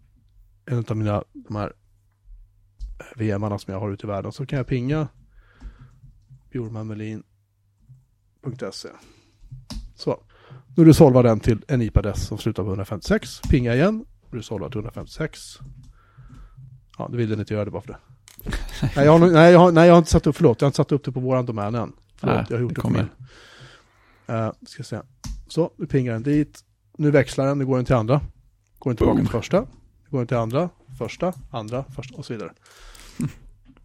[0.66, 1.74] en av mina, de här
[3.16, 5.08] VM-arna som jag har ute i världen, så kan jag pinga
[6.52, 8.90] bjurmanmelin.se.
[9.96, 10.24] Så,
[10.76, 13.42] nu resolvar den till en IP-adress som slutar på 156.
[13.42, 15.60] Pinga igen, resolvar till 156.
[16.98, 18.00] Ja, du vill den inte göra det bara för det.
[18.96, 20.70] nej, jag har, nej, jag har, nej, jag har inte satt upp, förlåt, jag har
[20.70, 21.94] inte satt upp det på våran domän än.
[22.16, 23.10] Förlåt, Nej, jag har gjort det det, på min.
[24.30, 25.00] Uh, ska se.
[25.48, 26.60] Så, nu pingar den dit.
[26.98, 28.22] Nu växlar den, nu går den till andra.
[28.80, 29.26] Går den tillbaka Boom.
[29.26, 29.60] till första.
[29.60, 32.54] Nu går den till andra, första, andra, första och så vidare.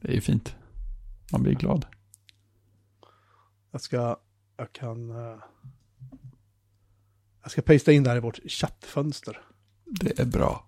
[0.01, 0.57] Det är ju fint.
[1.33, 1.87] Man blir glad.
[3.71, 4.17] Jag ska,
[4.57, 5.11] jag kan...
[5.11, 5.39] eh,
[7.43, 9.41] jag ska pasta in det här i vårt chattfönster.
[9.85, 10.67] Det är bra.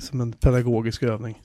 [0.00, 1.42] Som en pedagogisk övning.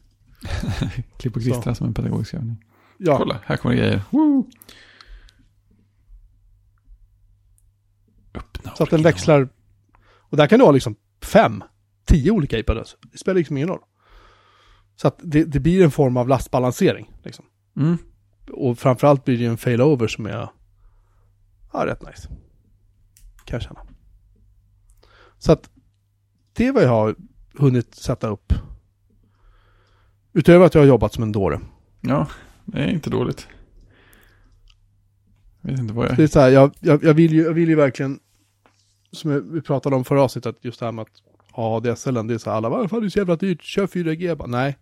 [1.18, 2.66] Klipp och klistra som en pedagogisk övning.
[2.98, 4.02] Ja, Kolla, här kommer grejer.
[4.10, 4.50] Woo!
[8.34, 9.50] Öppna så att den växlar.
[10.02, 11.64] Och där kan du ha liksom fem,
[12.06, 13.00] tio olika IP-adresser.
[13.12, 13.82] Det spelar liksom ingen roll.
[15.02, 17.12] Så att det, det blir en form av lastbalansering.
[17.24, 17.46] Liksom.
[17.78, 17.98] Mm.
[18.52, 20.50] Och framförallt blir det en failover som är
[21.74, 22.28] ja, rätt nice.
[23.46, 23.80] Kan jag känna.
[25.38, 25.70] Så att
[26.54, 27.16] det är vad jag har
[27.58, 28.54] hunnit sätta upp.
[30.34, 31.60] Utöver att jag har jobbat som en dåre.
[32.02, 32.28] Ja,
[32.66, 33.48] det är inte dåligt.
[35.62, 36.30] Jag vet inte vad Det är jag...
[36.30, 38.20] så här, jag, jag, jag, vill ju, jag vill ju verkligen,
[39.12, 41.22] som jag- vi pratade om förra avsnittet, just det här med att
[41.52, 44.26] ADSL, det är så här, alla bara, fan det är så jävla dyrt, kör 4G.
[44.26, 44.78] Jag bara, nej,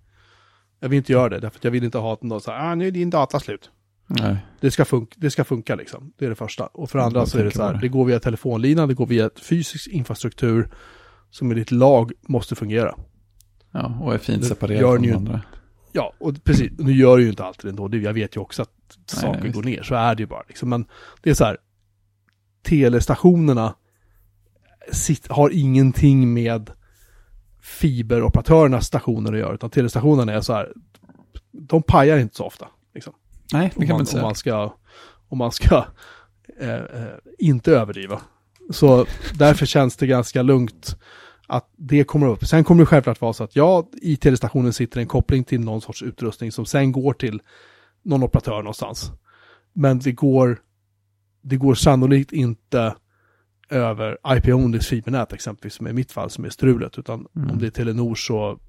[0.79, 2.75] jag vill inte göra det, därför att jag vill inte ha att någon säger, ah
[2.75, 3.69] nu är din data slut.
[4.07, 4.37] Nej.
[4.59, 6.65] Det ska, funka, det ska funka liksom, det är det första.
[6.65, 7.87] Och för Jag andra så är det så här, det.
[7.87, 10.69] går via telefonlinan, det går via ett fysisk infrastruktur
[11.29, 12.95] som enligt lag måste fungera.
[13.71, 15.41] Ja, och är fint separerat från ju andra.
[15.91, 18.69] Ja, och precis, nu gör det ju inte alltid ändå, jag vet ju också att
[18.97, 20.69] Nej, saker nej, går ner, så är det ju bara liksom.
[20.69, 20.85] Men
[21.21, 21.57] det är så här,
[22.63, 23.75] telestationerna
[24.91, 26.71] sitt, har ingenting med
[27.65, 30.73] fiberoperatörernas stationer att göra, utan telestationerna är så här,
[31.51, 32.67] de pajar inte så ofta.
[32.93, 33.13] Liksom.
[33.53, 34.23] Nej, det Om kan man man, inte om säga.
[34.23, 34.73] man ska,
[35.29, 35.85] om man ska
[36.59, 38.21] eh, eh, inte överdriva.
[38.69, 40.97] Så därför känns det ganska lugnt
[41.47, 42.47] att det kommer upp.
[42.47, 45.81] Sen kommer det självklart vara så att ja, i telestationen sitter en koppling till någon
[45.81, 47.41] sorts utrustning som sen går till
[48.03, 49.11] någon operatör någonstans.
[49.73, 50.59] Men det går,
[51.41, 52.95] det går sannolikt inte
[53.69, 57.49] över IP-onlys fibernät exempelvis, som är mitt fall som är strulet, utan Mm.
[57.49, 58.59] om det är Telenor så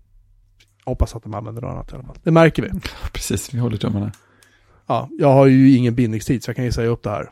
[0.85, 2.17] hoppas att de använder något annat i alla fall.
[2.23, 2.71] Det märker vi.
[3.13, 4.13] Precis, vi håller tummarna.
[4.87, 7.31] Ja, jag har ju ingen bindningstid så jag kan ju säga upp det här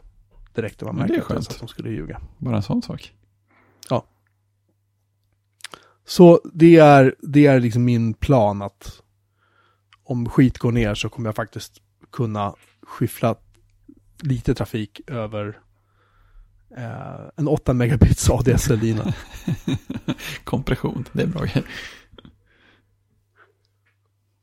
[0.55, 2.21] direkt när man det märker är att, de skulle ljuga.
[2.39, 3.13] Bara en sån sak.
[6.07, 9.03] Så det är, det är liksom min plan att
[10.05, 11.81] om skit går ner så kommer jag faktiskt
[12.13, 13.37] kunna skyffla
[14.21, 15.59] lite trafik över
[16.77, 19.15] eh, en 8 megabits ADSL-lina.
[20.45, 21.63] Kompression, det är bra grej.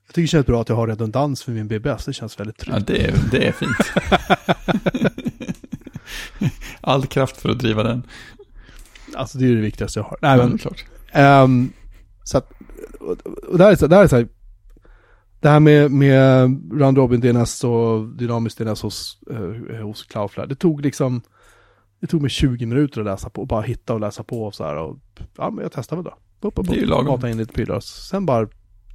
[0.07, 2.63] Jag tycker det känns bra att jag har redundans för min BBS, det känns väldigt
[2.67, 2.87] Ja, tryggt.
[2.87, 3.91] det är, det är fint.
[6.81, 8.03] All kraft för att driva den.
[9.15, 10.17] Alltså det är det viktigaste jag har.
[10.21, 10.85] Nej, Ja, men, klart.
[11.11, 11.71] Ehm,
[12.23, 12.51] så att,
[13.49, 14.27] och, här är så, det här är så här,
[15.39, 16.41] det här med, med
[16.73, 21.21] round robin DNS och dynamiskt DNS hos, eh, hos Cloudflare, det tog liksom,
[22.01, 24.63] det tog mig 20 minuter att läsa på, bara hitta och läsa på och så
[24.63, 24.97] här och,
[25.37, 26.17] ja men jag testar väl då.
[26.47, 27.05] Upp, upp, Det är ju lagom.
[27.05, 28.47] mata in lite prylar, sen bara,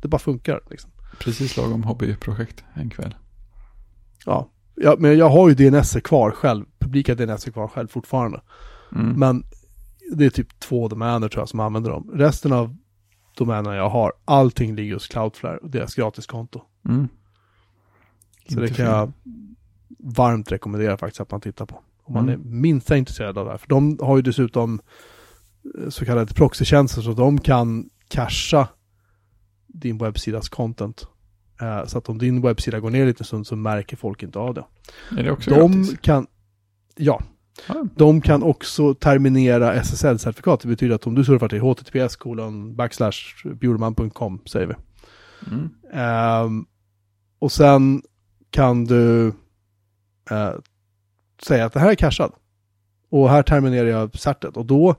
[0.03, 0.91] det bara funkar liksom.
[1.21, 3.15] Precis lagom hobbyprojekt en kväll.
[4.25, 8.41] Ja, ja men jag har ju DNS kvar själv, publika DNS kvar själv fortfarande.
[8.93, 9.13] Mm.
[9.21, 9.45] Men
[10.13, 12.11] det är typ två domäner tror jag som använder dem.
[12.15, 12.77] Resten av
[13.37, 16.63] domänerna jag har, allting ligger hos Cloudflare och deras gratiskonto.
[16.89, 17.09] Mm.
[18.49, 18.95] Så det Inte kan fel.
[18.95, 19.13] jag
[19.99, 21.81] varmt rekommendera faktiskt att man tittar på.
[22.07, 22.41] Om man Mm.
[22.41, 23.59] är minsta intresserad av det här.
[23.59, 24.81] För de har ju dessutom
[25.79, 28.69] eh, så kallade proxytjänster så de kan casha
[29.67, 31.07] din webbsidas content.
[31.61, 34.39] Eh, Så att om din webbsida går ner en liten stund så märker folk inte
[34.39, 34.65] av det.
[35.19, 35.99] Är det också De gratis?
[36.01, 36.27] kan,
[36.97, 37.23] ja,
[37.69, 40.61] Ja, de kan också terminera SSL-certifikat.
[40.63, 44.75] Det betyder att om du surfar till https kolon backslash bjurman.com säger vi.
[45.53, 45.69] Mm.
[45.93, 46.67] Ehm,
[47.39, 48.03] och sen
[48.51, 49.27] kan du
[50.31, 50.53] eh,
[51.43, 52.33] säga att det här är cashad.
[53.11, 54.57] Och här terminerar jag certet.
[54.57, 54.95] Och då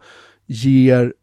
[0.45, 1.13] ger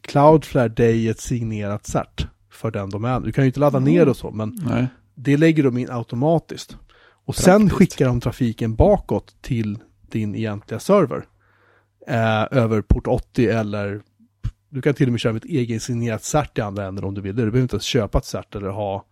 [0.00, 3.22] Cloudflare dig ett signerat cert för den domänen.
[3.22, 4.86] Du kan ju inte ladda ner och så, men Nej.
[5.14, 6.76] det lägger de in automatiskt.
[7.24, 7.78] Och sen Praktiskt.
[7.78, 9.78] skickar de trafiken bakåt till
[10.10, 11.24] din egentliga server.
[12.06, 14.02] Eh, över port 80 eller
[14.68, 17.36] du kan till och med köra ett egensignerat cert i andra änden om du vill
[17.36, 17.42] det.
[17.42, 19.04] Du behöver inte ens köpa ett cert eller ha,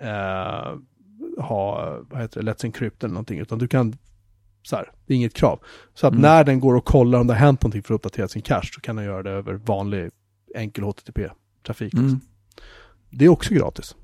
[0.00, 0.74] eh,
[1.44, 3.38] ha vad heter det, Let's Encrypt eller någonting.
[3.38, 3.96] Utan du kan,
[4.62, 5.60] så här, det är inget krav.
[5.94, 6.22] Så att Mm.
[6.22, 8.68] när den går och kollar om det har hänt någonting för att uppdatera sin cache
[8.74, 10.10] så kan den göra det över vanlig
[10.54, 11.94] enkel HTTP-trafik.
[11.94, 12.20] Mm.
[13.10, 13.94] Det är också gratis.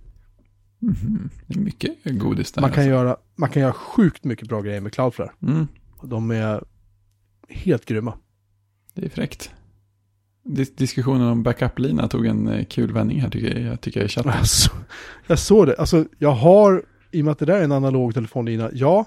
[0.78, 1.30] Mhm.
[1.46, 2.60] Det är mycket godis där.
[2.62, 2.90] Man kan, alltså.
[2.90, 5.30] göra, man kan göra sjukt mycket bra grejer med Cloudflare.
[5.42, 5.66] mm.
[6.02, 6.64] De är
[7.48, 8.14] helt grymma.
[8.94, 9.50] Det är fräckt.
[10.44, 14.06] Dis- diskussionen om backup-lina tog en eh, kul vändning här tycker jag, jag tycker jag
[14.06, 14.32] i chatten.
[14.32, 14.70] Alltså,
[15.26, 15.76] jag såg det.
[15.76, 19.06] Alltså, jag har, i och med att det där är en analog telefonlina, ja,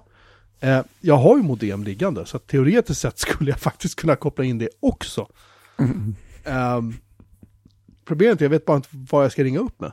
[0.59, 2.25] eh, jag har ju modem liggande.
[2.25, 5.27] Så teoretiskt sett skulle jag faktiskt kunna koppla in det också.
[5.79, 6.15] Mm.
[6.43, 6.93] Ehm,
[8.05, 9.91] problemet är, jag vet bara inte vad jag ska ringa upp med.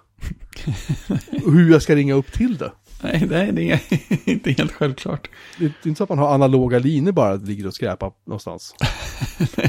[1.44, 2.72] Och hur jag ska ringa upp till det.
[3.02, 3.80] Nej, nej, det är
[4.30, 5.30] inte helt självklart.
[5.58, 8.74] Det är inte så att man har analoga linjer bara, ligger och skräpar någonstans.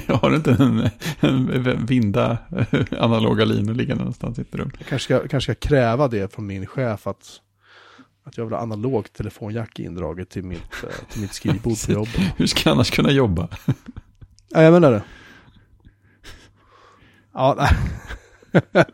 [0.07, 0.89] Har du inte en,
[1.19, 2.37] en vinda
[2.99, 4.71] analoga linor liggande någonstans i ett rum?
[4.77, 7.41] Jag kanske ska, kanske ska kräva det från min chef att,
[8.25, 12.21] att jag vill ha analog telefonjack indraget till mitt, eh, till mitt skrivbord på jobbet.
[12.37, 13.47] Hur ska jag annars kunna jobba?
[14.49, 15.03] Ja, jag menar det.
[17.33, 17.71] Ja, nej.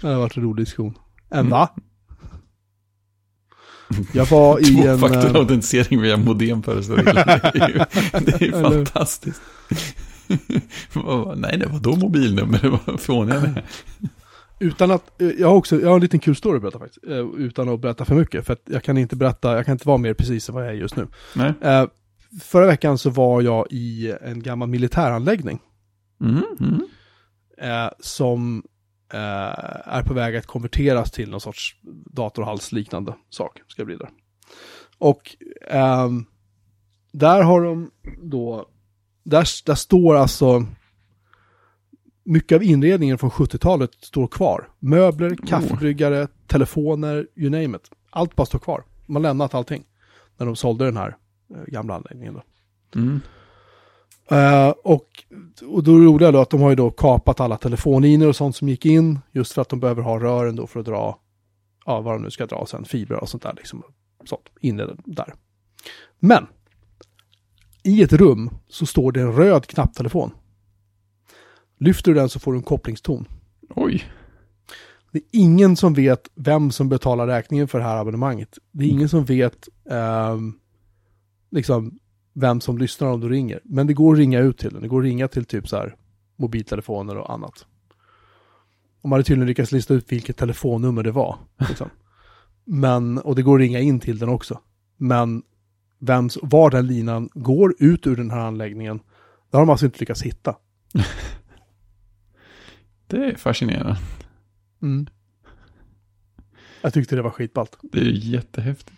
[0.00, 0.94] det har varit en rolig diskussion.
[1.30, 1.68] En va?
[4.12, 4.98] Jag var i en...
[4.98, 5.40] Tvåfaktor eh,
[6.00, 6.96] via modem jag.
[6.96, 7.78] Det är ju
[8.24, 9.42] det är ju fantastiskt.
[11.36, 13.62] Nej, det var då mobilnummer, det var fåniga det.
[14.64, 17.04] Utan att, eh, jag har också, jag har en liten kul story att berätta faktiskt.
[17.04, 18.46] eh, Utan att berätta för mycket.
[18.46, 20.70] För att jag kan inte berätta, jag kan inte vara mer precis än vad jag
[20.70, 21.06] är just nu.
[21.34, 21.52] Nej.
[21.60, 21.86] Eh,
[22.42, 25.60] förra veckan så var jag i en gammal militäranläggning.
[26.20, 26.80] Mm, mm.
[28.00, 28.62] som
[29.08, 31.76] är på väg att konverteras till någon sorts
[32.10, 34.08] datorhalsliknande sak, ska det bli där.
[34.98, 35.36] Och
[35.68, 36.24] ehm,
[37.12, 37.90] där har de
[38.22, 38.68] då,
[39.24, 40.66] där, där står alltså,
[42.24, 44.68] mycket av inredningen från 70-talet står kvar.
[44.78, 47.90] Möbler, kaffebryggare, telefoner, you name it.
[48.10, 48.84] Allt bara står kvar.
[49.08, 49.84] Har lämnat allting
[50.36, 51.16] när de sålde den här
[51.54, 52.34] eh, gamla anläggningen.
[52.34, 52.42] Då.
[53.00, 53.20] Mm.
[54.30, 55.08] Eh, och,
[55.66, 58.36] och då är det roliga då att de har ju då kapat alla telefonlinjer och
[58.36, 59.18] sånt som gick in.
[59.32, 61.18] Just för att de behöver ha rören då för att dra,
[61.86, 63.82] ja vad de nu ska dra sen, fibrer och sånt där liksom.
[64.24, 65.34] Sånt, inne där.
[66.18, 66.46] Men,
[67.82, 70.30] i ett rum så står det en röd knapptelefon.
[71.78, 73.28] Lyfter du den så får du en kopplingston.
[73.68, 74.04] Oj,
[75.12, 78.58] Det är ingen som vet vem som betalar räkningen för det här abonnemanget.
[78.72, 80.54] Det är ingen som vet ehm,
[81.50, 81.98] liksom
[82.34, 83.60] vem som lyssnar om du ringer.
[83.64, 84.82] Men det går att ringa ut till den.
[84.82, 85.96] Det går att ringa till typ så här
[86.36, 87.66] mobiltelefoner och annat.
[89.02, 91.38] Och man hade tydligen lyckats lista ut vilket telefonnummer det var.
[91.68, 91.90] Liksom.
[92.64, 94.60] Men, och det går att ringa in till den också.
[94.96, 95.42] Men
[95.98, 99.00] vems, var den linan går ut ur den här anläggningen,
[99.50, 100.56] det har de alltså inte lyckats hitta.
[103.06, 103.96] det är fascinerande.
[104.82, 105.06] Mm.
[106.82, 107.78] Jag tyckte det var skitballt.
[107.82, 108.92] Det är jättehäftigt.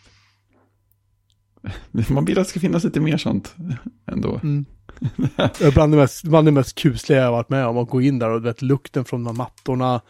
[2.11, 3.55] Man vill att det ska finnas lite mer sånt
[4.07, 4.41] ändå.
[4.43, 4.65] Mm.
[5.37, 7.79] Det är bland det, mest, bland det mest kusliga jag varit med om.
[7.79, 10.01] Att gå in där och vet lukten från de mattorna.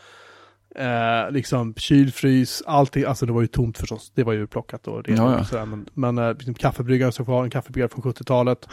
[0.74, 3.05] Eh, liksom kylfrys, allting.
[3.05, 4.12] Alltså det var ju tomt förstås.
[4.14, 5.66] Det var ju plockat och rent Ja, sådär.
[5.66, 8.68] Men, men eh, liksom kaffebryggaren stod kvar, en kaffebryggare från 70-talet.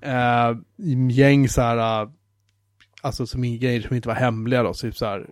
[0.00, 0.56] Eh,
[1.10, 2.08] gäng så här, eh,
[3.02, 4.74] alltså som grejer som inte var hemliga då.
[4.74, 5.30] Typ så här,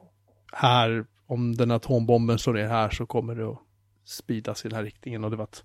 [0.53, 3.59] här, om den atombomben slår ner här så kommer det att
[4.05, 5.25] spridas i den här riktningen.
[5.25, 5.65] Och det var ett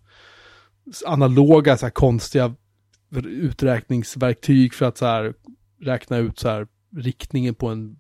[1.06, 2.56] analoga så här konstiga
[3.26, 5.34] uträkningsverktyg för att så här
[5.82, 8.00] räkna ut så här riktningen på en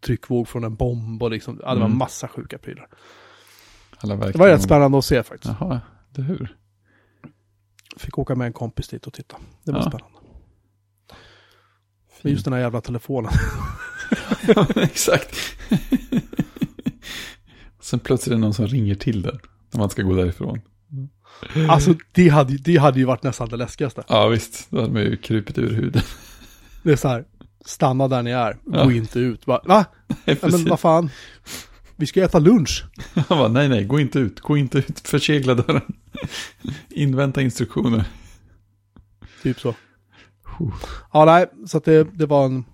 [0.00, 1.98] tryckvåg från en bomb och liksom, ja, det var Mm.
[1.98, 2.88] massa sjuka prylar.
[4.02, 5.54] Det var rätt spännande att se faktiskt.
[5.60, 5.80] Jaha,
[6.10, 6.56] det hur?
[7.96, 9.36] Fick åka med en kompis dit och titta.
[9.64, 9.90] Det var Ja.
[9.90, 10.17] spännande.
[12.22, 13.32] Men just den här jävla telefonen.
[14.56, 15.36] Ja, exakt.
[17.80, 19.38] Sen plötsligt är det någon som ringer till den.
[19.72, 20.60] När man ska gå därifrån.
[21.68, 24.02] Alltså det hade, det hade ju varit nästan det läskigaste.
[24.08, 24.66] Ja, visst.
[24.70, 26.02] Då hade man ju krupit ur huden.
[26.82, 27.24] Det är så här,
[27.64, 28.92] stanna där ni är, gå Ja.
[28.92, 29.46] inte ut.
[29.46, 29.84] Bara, Va?
[30.24, 31.10] Nej, Ja, men vad fan?
[31.96, 32.84] Vi ska äta lunch.
[33.14, 34.40] Han bara, nej, nej, gå inte ut.
[34.40, 35.00] Gå inte ut.
[35.08, 35.82] Försegla dörren.
[36.90, 38.04] Invänta instruktioner.
[39.42, 39.74] Typ så.
[41.12, 42.64] Ja, nej, så det, det var en,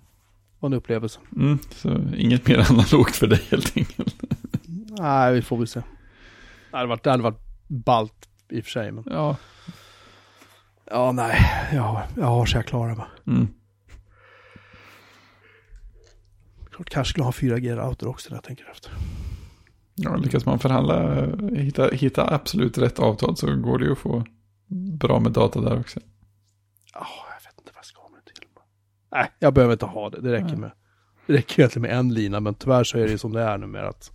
[0.59, 1.19] var en upplevelse.
[1.35, 4.15] Mm, så inget mer analogt för dig helt enkelt.
[4.99, 5.81] Nej, vi får väl se.
[6.71, 8.91] Det hade varit, det hade varit ballt i och för sig.
[8.91, 9.03] Men...
[9.07, 9.35] Ja.
[10.91, 11.37] Ja, nej.
[11.73, 13.05] Ja, jag har så jag klarar mig.
[13.27, 13.47] Mm.
[16.71, 18.91] Klart kanske skulle ha 4G-router också när jag tänker efter.
[19.95, 21.25] Ja, lyckas man förhandla,
[21.55, 24.23] hitta, hitta absolut rätt avtal så går det ju att få
[24.99, 25.99] bra med data där också.
[26.93, 28.47] Ja, jag vet inte vad jag ska ha med det till.
[29.15, 30.21] Nej, jag behöver inte ha det.
[30.21, 30.71] Det räcker med.
[31.27, 33.67] Det räcker egentligen med en lina, men tyvärr så är det som det är nu
[33.67, 34.11] med att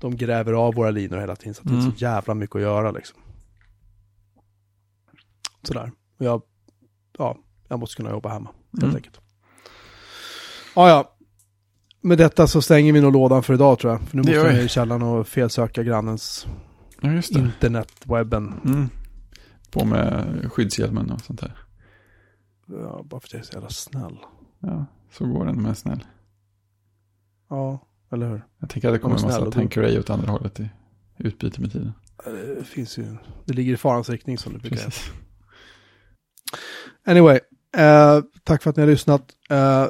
[0.00, 1.92] de gräver av våra linor hela tiden så att det är Mm.
[1.92, 3.18] så jävla mycket att göra liksom.
[5.62, 5.92] Sådär.
[6.18, 6.42] Och jag,
[7.18, 7.36] ja,
[7.68, 8.96] jag måste kunna jobba hemma helt Mm.
[8.96, 9.20] enkelt.
[10.76, 11.10] Ja, ja.
[12.00, 14.00] Med detta så stänger vi nog lådan för idag tror jag.
[14.02, 14.58] För nu Det måste jag vi.
[14.58, 16.46] ner i källaren och felsöka grannens
[17.00, 18.54] Ja, internetwebben.
[18.64, 18.88] Mm.
[19.70, 21.52] På med skyddshjälmen och sånt där.
[22.66, 24.18] Ja, bara för att jag är så jävla snäll.
[24.58, 26.04] Ja, så går den med snäll.
[27.48, 28.44] Ja, eller hur?
[28.58, 30.70] Jag tänker att det kommer Om en massa tankeray åt andra hållet i
[31.18, 31.92] utbyte med tiden.
[32.58, 34.76] Det finns ju, det ligger i farans riktning som det brukar.
[34.76, 35.12] Precis.
[37.06, 37.40] Anyway,
[37.76, 39.32] eh, tack för att ni har lyssnat.
[39.50, 39.86] Eh,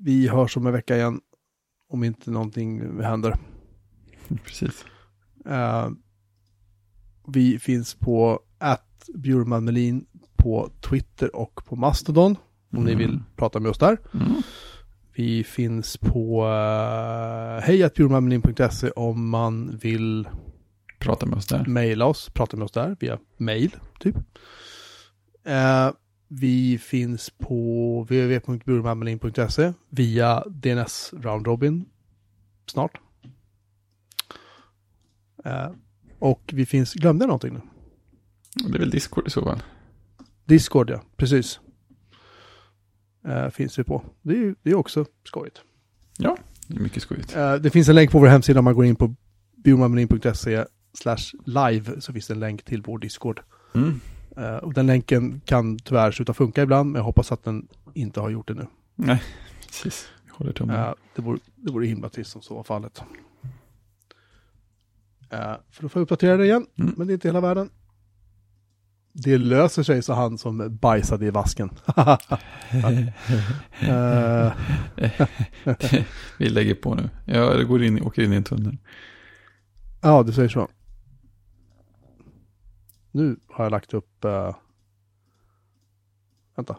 [0.00, 1.20] vi hörs om en vecka igen.
[1.88, 3.38] Om inte någonting händer.
[4.44, 4.84] Precis.
[5.46, 5.90] Eh,
[7.26, 10.06] vi finns på att Bjurman Melin
[10.46, 12.36] på Twitter och på Mastodon.
[12.76, 13.98] Om ni vill prata med oss där.
[14.14, 14.42] Mm.
[15.14, 20.28] Vi finns på uh, hejatbjurmanmelin.se om man vill
[20.98, 21.64] Prata med oss där.
[21.66, 24.16] mejla oss, prata med oss där via mail, typ.
[25.44, 25.90] Eh,
[26.28, 31.84] vi finns på www.burmanmelin.se via DNS Round Robin
[32.66, 33.00] snart.
[35.44, 35.70] Eh,
[36.18, 37.60] och vi finns, glömde jag någonting nu?
[38.54, 39.62] Det är väl Discord i så fall.
[40.46, 41.60] Discord ja, precis.
[43.26, 44.02] Eh, finns vi på.
[44.22, 45.60] Det är det är också skojigt.
[46.18, 46.36] Ja,
[46.68, 47.36] det är mycket skojigt.
[47.36, 49.14] Eh, det finns en länk på vår hemsida om man går in på
[49.56, 53.40] biomanmelin.se slash live så finns det en länk till vår Discord.
[53.74, 54.00] Mm.
[54.36, 58.20] Eh, och den länken kan tyvärr sluta funka ibland, men jag hoppas att den inte
[58.20, 58.66] har gjort det nu.
[58.94, 59.22] Nej,
[59.66, 60.08] precis.
[60.24, 60.94] Vi håller tummen.
[61.16, 63.02] Det, vore, det vore himla trist om så var fallet.
[65.70, 66.94] För då får jag uppdatera det igen, Mm.
[66.96, 67.70] men det är inte hela världen.
[69.18, 71.70] Det löser sig, sa han som bajsade i vasken.
[73.80, 74.52] Eh,
[76.38, 77.10] Vi lägger på nu.
[77.24, 78.76] Jag går in, åker in i en tunnel.
[80.02, 80.68] ja, du säger så.
[83.12, 84.24] Nu har jag lagt upp...
[84.24, 84.54] Uh,
[86.56, 86.76] vänta.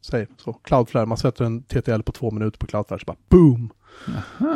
[0.00, 0.52] Säg så.
[0.52, 1.06] Cloudflare.
[1.06, 3.72] Man sätter en TTL på två minuter på Cloudflare så bara boom.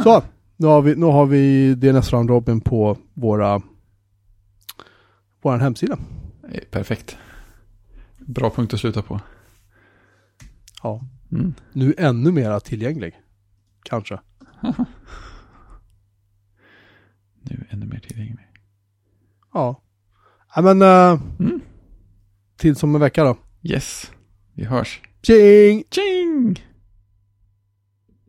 [0.03, 0.23] Så.
[0.57, 3.63] Nu har vi, nu har vi DNS Round Robin på våra
[5.43, 5.99] vår hemsida.
[6.53, 7.17] Eh, Perfekt.
[8.19, 9.21] Bra punkt att sluta på.
[10.83, 11.01] Ja.
[11.33, 11.55] Mm.
[11.73, 13.15] Nu ännu mera tillgänglig.
[13.83, 14.21] Kanske.
[17.43, 18.47] Nu ännu mer tillgänglig.
[19.55, 19.83] Ja.
[20.55, 21.61] ja men uh, Mm.
[22.57, 23.37] till som en vecka då.
[23.63, 24.13] Yes,
[24.55, 25.01] vi hörs.
[25.23, 25.85] Tjing!
[25.91, 26.68] Tjing!